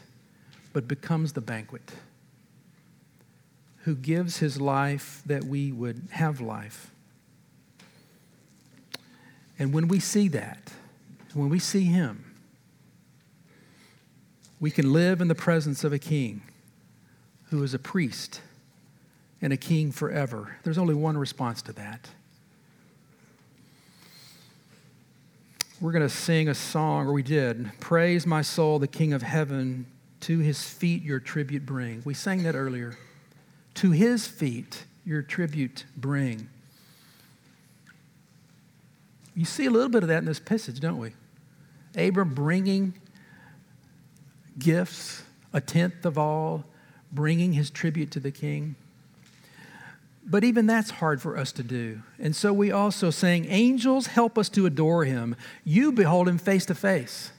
but 0.73 0.87
becomes 0.87 1.33
the 1.33 1.41
banquet, 1.41 1.91
who 3.79 3.95
gives 3.95 4.39
his 4.39 4.61
life 4.61 5.23
that 5.27 5.45
we 5.45 5.73
would 5.73 6.09
have 6.13 6.41
life. 6.41 6.93
And 9.59 9.73
when 9.73 9.89
we 9.89 10.01
see 10.01 10.29
that, 10.29 10.73
when 11.35 11.49
we 11.49 11.59
see 11.59 11.85
him, 11.85 12.25
we 14.59 14.71
can 14.71 14.93
live 14.93 15.21
in 15.21 15.29
the 15.29 15.35
presence 15.35 15.85
of 15.85 15.93
a 15.93 15.99
king 15.99 16.43
who 17.51 17.63
is 17.63 17.75
a 17.75 17.79
priest 17.79 18.41
and 19.41 19.53
a 19.53 19.57
king 19.57 19.91
forever. 19.91 20.59
There's 20.65 20.79
only 20.79 20.95
one 20.95 21.17
response 21.17 21.63
to 21.63 21.73
that. 21.75 22.11
We're 25.81 25.93
going 25.93 26.03
to 26.03 26.15
sing 26.15 26.49
a 26.49 26.55
song, 26.55 27.07
or 27.07 27.13
we 27.15 27.23
did. 27.23 27.71
Praise 27.81 28.27
my 28.27 28.43
soul, 28.43 28.79
the 28.79 28.87
King 28.87 29.15
of 29.15 29.23
heaven. 29.23 29.87
To 30.21 30.39
his 30.41 30.63
feet 30.63 31.03
your 31.03 31.19
tribute 31.19 31.65
bring. 31.65 32.03
We 32.05 32.13
sang 32.13 32.43
that 32.43 32.55
earlier. 32.55 32.99
To 33.77 33.91
his 33.91 34.27
feet 34.27 34.85
your 35.07 35.23
tribute 35.23 35.87
bring. 35.97 36.51
You 39.35 39.45
see 39.45 39.67
a 39.67 39.71
little 39.71 39.89
bit 39.89 40.03
of 40.03 40.09
that 40.09 40.19
in 40.19 40.25
this 40.25 40.41
passage, 40.41 40.81
don't 40.81 40.99
we? 40.99 41.13
Abram 41.97 42.35
bringing 42.35 42.95
gifts, 44.59 45.23
a 45.53 45.61
tenth 45.61 46.05
of 46.05 46.19
all, 46.19 46.65
bringing 47.13 47.53
his 47.53 47.71
tribute 47.71 48.11
to 48.13 48.21
the 48.21 48.31
king. 48.31 48.77
But 50.25 50.45
even 50.45 50.67
that's 50.67 50.91
hard 50.91 51.21
for 51.21 51.37
us 51.37 51.51
to 51.53 51.63
do. 51.63 52.03
And 52.19 52.37
so 52.37 52.53
we 52.53 52.71
also 52.71 53.11
saying, 53.11 53.47
Angels, 53.47 54.09
help 54.09 54.39
us 54.39 54.49
to 54.51 54.67
adore 54.67 55.05
him. 55.05 55.35
You 55.65 55.91
behold 55.93 56.29
him 56.29 56.39
face 56.39 56.67
to 56.67 56.75
face. 56.75 57.33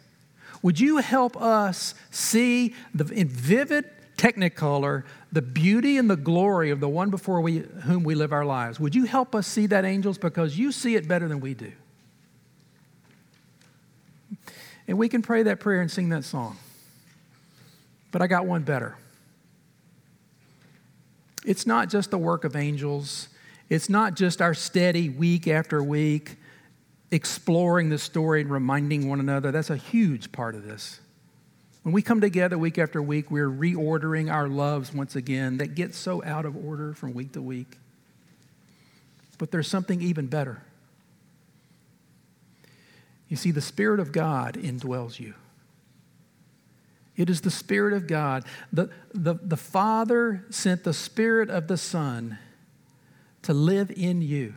Would 0.61 0.79
you 0.79 0.97
help 0.97 1.41
us 1.41 1.95
see 2.09 2.75
the, 2.93 3.05
in 3.13 3.27
vivid 3.27 3.85
technicolor 4.17 5.03
the 5.31 5.41
beauty 5.41 5.97
and 5.97 6.09
the 6.09 6.15
glory 6.15 6.71
of 6.71 6.79
the 6.79 6.89
one 6.89 7.09
before 7.09 7.41
we, 7.41 7.59
whom 7.83 8.03
we 8.03 8.15
live 8.15 8.33
our 8.33 8.45
lives? 8.45 8.79
Would 8.79 8.95
you 8.95 9.05
help 9.05 9.33
us 9.33 9.47
see 9.47 9.65
that, 9.67 9.85
angels? 9.85 10.17
Because 10.17 10.57
you 10.57 10.71
see 10.71 10.95
it 10.95 11.07
better 11.07 11.27
than 11.27 11.39
we 11.39 11.53
do. 11.53 11.71
And 14.87 14.97
we 14.97 15.07
can 15.07 15.21
pray 15.21 15.43
that 15.43 15.59
prayer 15.59 15.81
and 15.81 15.89
sing 15.89 16.09
that 16.09 16.25
song. 16.25 16.57
But 18.11 18.21
I 18.21 18.27
got 18.27 18.45
one 18.45 18.63
better. 18.63 18.97
It's 21.45 21.65
not 21.65 21.89
just 21.89 22.11
the 22.11 22.17
work 22.17 22.43
of 22.43 22.55
angels. 22.55 23.29
It's 23.69 23.89
not 23.89 24.15
just 24.15 24.41
our 24.41 24.53
steady 24.53 25.09
week 25.09 25.47
after 25.47 25.81
week 25.81 26.35
exploring 27.11 27.89
the 27.89 27.97
story 27.97 28.41
and 28.41 28.49
reminding 28.49 29.07
one 29.07 29.19
another. 29.19 29.51
That's 29.51 29.69
a 29.69 29.77
huge 29.77 30.31
part 30.31 30.55
of 30.55 30.65
this. 30.65 30.99
When 31.83 31.93
we 31.93 32.01
come 32.01 32.21
together 32.21 32.57
week 32.57 32.77
after 32.77 33.01
week, 33.01 33.31
we're 33.31 33.49
reordering 33.49 34.31
our 34.31 34.47
loves 34.47 34.93
once 34.93 35.15
again 35.15 35.57
that 35.57 35.73
get 35.73 35.95
so 35.95 36.23
out 36.23 36.45
of 36.45 36.55
order 36.55 36.93
from 36.93 37.13
week 37.13 37.33
to 37.33 37.41
week. 37.41 37.77
But 39.39 39.49
there's 39.49 39.67
something 39.67 40.01
even 40.01 40.27
better. 40.27 40.61
You 43.27 43.37
see, 43.37 43.51
the 43.51 43.61
Spirit 43.61 43.99
of 43.99 44.11
God 44.11 44.55
indwells 44.55 45.19
you. 45.19 45.33
It 47.15 47.29
is 47.29 47.41
the 47.41 47.51
Spirit 47.51 47.93
of 47.93 48.05
God. 48.05 48.45
The, 48.71 48.89
the, 49.13 49.35
the 49.41 49.57
Father 49.57 50.45
sent 50.49 50.83
the 50.83 50.93
Spirit 50.93 51.49
of 51.49 51.67
the 51.67 51.77
Son 51.77 52.37
to 53.43 53.53
live 53.53 53.91
in 53.95 54.21
you, 54.21 54.53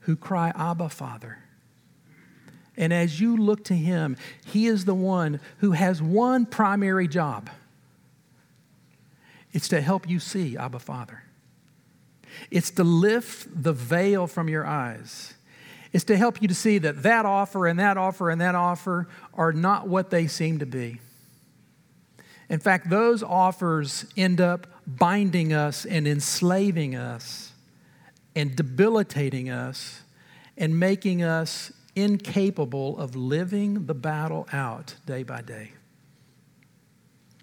who 0.00 0.16
cry, 0.16 0.50
Abba, 0.56 0.88
Father. 0.88 1.39
And 2.80 2.94
as 2.94 3.20
you 3.20 3.36
look 3.36 3.62
to 3.64 3.74
him, 3.74 4.16
he 4.46 4.66
is 4.66 4.86
the 4.86 4.94
one 4.94 5.38
who 5.58 5.72
has 5.72 6.02
one 6.02 6.46
primary 6.46 7.06
job 7.06 7.50
it's 9.52 9.68
to 9.68 9.80
help 9.80 10.08
you 10.08 10.20
see 10.20 10.56
Abba 10.56 10.78
Father. 10.78 11.24
It's 12.52 12.70
to 12.72 12.84
lift 12.84 13.62
the 13.62 13.72
veil 13.72 14.28
from 14.28 14.48
your 14.48 14.64
eyes. 14.64 15.34
It's 15.92 16.04
to 16.04 16.16
help 16.16 16.40
you 16.40 16.46
to 16.46 16.54
see 16.54 16.78
that 16.78 17.02
that 17.02 17.26
offer 17.26 17.66
and 17.66 17.78
that 17.80 17.96
offer 17.96 18.30
and 18.30 18.40
that 18.40 18.54
offer 18.54 19.08
are 19.34 19.52
not 19.52 19.88
what 19.88 20.10
they 20.10 20.28
seem 20.28 20.60
to 20.60 20.66
be. 20.66 21.00
In 22.48 22.60
fact, 22.60 22.90
those 22.90 23.24
offers 23.24 24.06
end 24.16 24.40
up 24.40 24.68
binding 24.86 25.52
us 25.52 25.84
and 25.84 26.06
enslaving 26.06 26.94
us 26.94 27.52
and 28.36 28.54
debilitating 28.54 29.50
us 29.50 30.02
and 30.56 30.78
making 30.78 31.24
us 31.24 31.72
incapable 31.94 32.98
of 32.98 33.16
living 33.16 33.86
the 33.86 33.94
battle 33.94 34.46
out 34.52 34.94
day 35.06 35.22
by 35.22 35.42
day. 35.42 35.72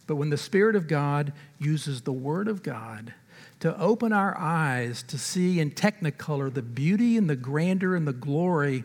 But 0.05 0.15
when 0.15 0.29
the 0.29 0.37
Spirit 0.37 0.75
of 0.75 0.87
God 0.87 1.33
uses 1.59 2.01
the 2.01 2.13
Word 2.13 2.47
of 2.47 2.63
God 2.63 3.13
to 3.59 3.77
open 3.79 4.13
our 4.13 4.37
eyes 4.37 5.03
to 5.03 5.17
see 5.17 5.59
in 5.59 5.71
technicolor 5.71 6.53
the 6.53 6.61
beauty 6.61 7.17
and 7.17 7.29
the 7.29 7.35
grandeur 7.35 7.95
and 7.95 8.07
the 8.07 8.13
glory 8.13 8.83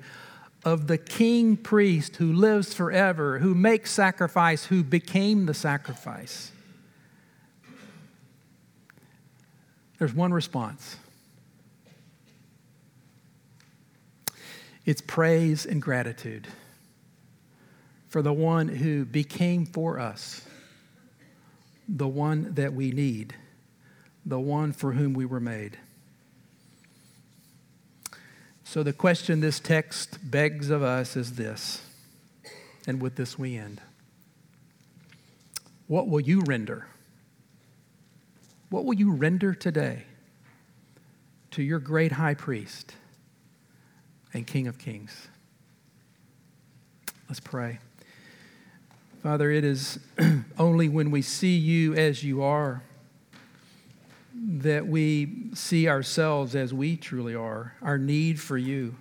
of 0.64 0.86
the 0.86 0.98
king 0.98 1.56
priest 1.56 2.16
who 2.16 2.32
lives 2.32 2.74
forever, 2.74 3.38
who 3.38 3.54
makes 3.54 3.90
sacrifice, 3.90 4.66
who 4.66 4.82
became 4.82 5.46
the 5.46 5.54
sacrifice, 5.54 6.52
there's 9.98 10.14
one 10.14 10.32
response 10.32 10.96
It's 14.84 15.00
praise 15.00 15.64
and 15.64 15.80
gratitude 15.80 16.48
for 18.08 18.20
the 18.20 18.32
one 18.32 18.68
who 18.68 19.04
became 19.04 19.64
for 19.64 19.98
us, 19.98 20.46
the 21.88 22.08
one 22.08 22.54
that 22.54 22.72
we 22.74 22.90
need, 22.90 23.34
the 24.26 24.40
one 24.40 24.72
for 24.72 24.92
whom 24.92 25.14
we 25.14 25.24
were 25.24 25.40
made. 25.40 25.78
So, 28.64 28.82
the 28.82 28.92
question 28.92 29.40
this 29.40 29.60
text 29.60 30.18
begs 30.30 30.70
of 30.70 30.82
us 30.82 31.16
is 31.16 31.34
this, 31.34 31.82
and 32.86 33.00
with 33.00 33.16
this 33.16 33.38
we 33.38 33.56
end 33.56 33.80
What 35.86 36.08
will 36.08 36.20
you 36.20 36.40
render? 36.40 36.86
What 38.68 38.84
will 38.84 38.94
you 38.94 39.12
render 39.12 39.54
today 39.54 40.04
to 41.52 41.62
your 41.62 41.78
great 41.78 42.12
high 42.12 42.34
priest? 42.34 42.94
And 44.32 44.46
King 44.46 44.66
of 44.66 44.78
Kings. 44.78 45.28
Let's 47.28 47.40
pray. 47.40 47.78
Father, 49.22 49.50
it 49.50 49.64
is 49.64 49.98
only 50.58 50.88
when 50.88 51.10
we 51.10 51.22
see 51.22 51.56
you 51.56 51.94
as 51.94 52.24
you 52.24 52.42
are 52.42 52.82
that 54.34 54.86
we 54.86 55.50
see 55.54 55.88
ourselves 55.88 56.56
as 56.56 56.74
we 56.74 56.96
truly 56.96 57.34
are, 57.34 57.74
our 57.82 57.98
need 57.98 58.40
for 58.40 58.58
you. 58.58 58.96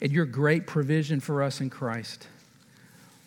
and 0.00 0.12
your 0.12 0.24
great 0.26 0.66
provision 0.66 1.18
for 1.20 1.42
us 1.42 1.60
in 1.60 1.68
Christ. 1.68 2.28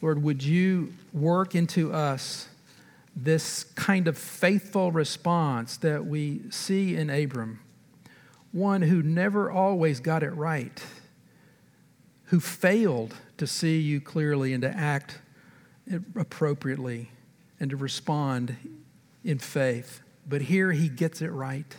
Lord, 0.02 0.24
would 0.24 0.42
you 0.42 0.94
work 1.14 1.54
into 1.54 1.92
us 1.94 2.48
this 3.16 3.66
kind 3.76 4.08
of 4.08 4.18
faithful 4.18 4.92
response 4.92 5.78
that 5.78 6.06
we 6.06 6.42
see 6.50 6.96
in 6.96 7.10
Abram, 7.10 7.60
one 8.52 8.84
who 8.84 9.04
never 9.04 9.52
always 9.52 10.00
got 10.00 10.24
it 10.24 10.32
right, 10.32 10.82
who 12.32 12.40
failed 12.40 13.14
to 13.36 13.46
see 13.46 13.78
you 13.78 14.00
clearly 14.00 14.54
and 14.54 14.62
to 14.62 14.70
act 14.70 15.20
appropriately 16.16 17.12
and 17.60 17.70
to 17.72 17.76
respond 17.76 18.56
in 19.26 19.38
faith. 19.38 20.00
But 20.26 20.44
here 20.44 20.72
he 20.72 20.88
gets 20.88 21.22
it 21.22 21.28
right. 21.28 21.76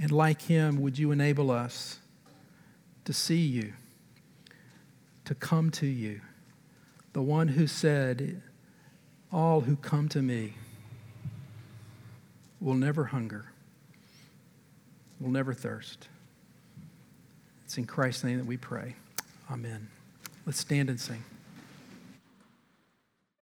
And 0.00 0.12
like 0.12 0.42
him, 0.42 0.80
would 0.80 0.96
you 0.96 1.10
enable 1.10 1.50
us 1.50 1.98
to 3.04 3.12
see 3.12 3.40
you, 3.40 3.72
to 5.24 5.34
come 5.34 5.70
to 5.72 5.86
you, 5.86 6.20
the 7.14 7.22
one 7.22 7.48
who 7.48 7.66
said, 7.66 8.40
All 9.32 9.62
who 9.62 9.74
come 9.74 10.08
to 10.10 10.22
me 10.22 10.54
will 12.60 12.74
never 12.74 13.06
hunger, 13.06 13.46
will 15.18 15.30
never 15.30 15.52
thirst. 15.52 16.06
It's 17.68 17.76
in 17.76 17.84
Christ's 17.84 18.24
name 18.24 18.38
that 18.38 18.46
we 18.46 18.56
pray. 18.56 18.94
Amen. 19.50 19.90
Let's 20.46 20.58
stand 20.58 20.88
and 20.88 20.98
sing. 20.98 21.22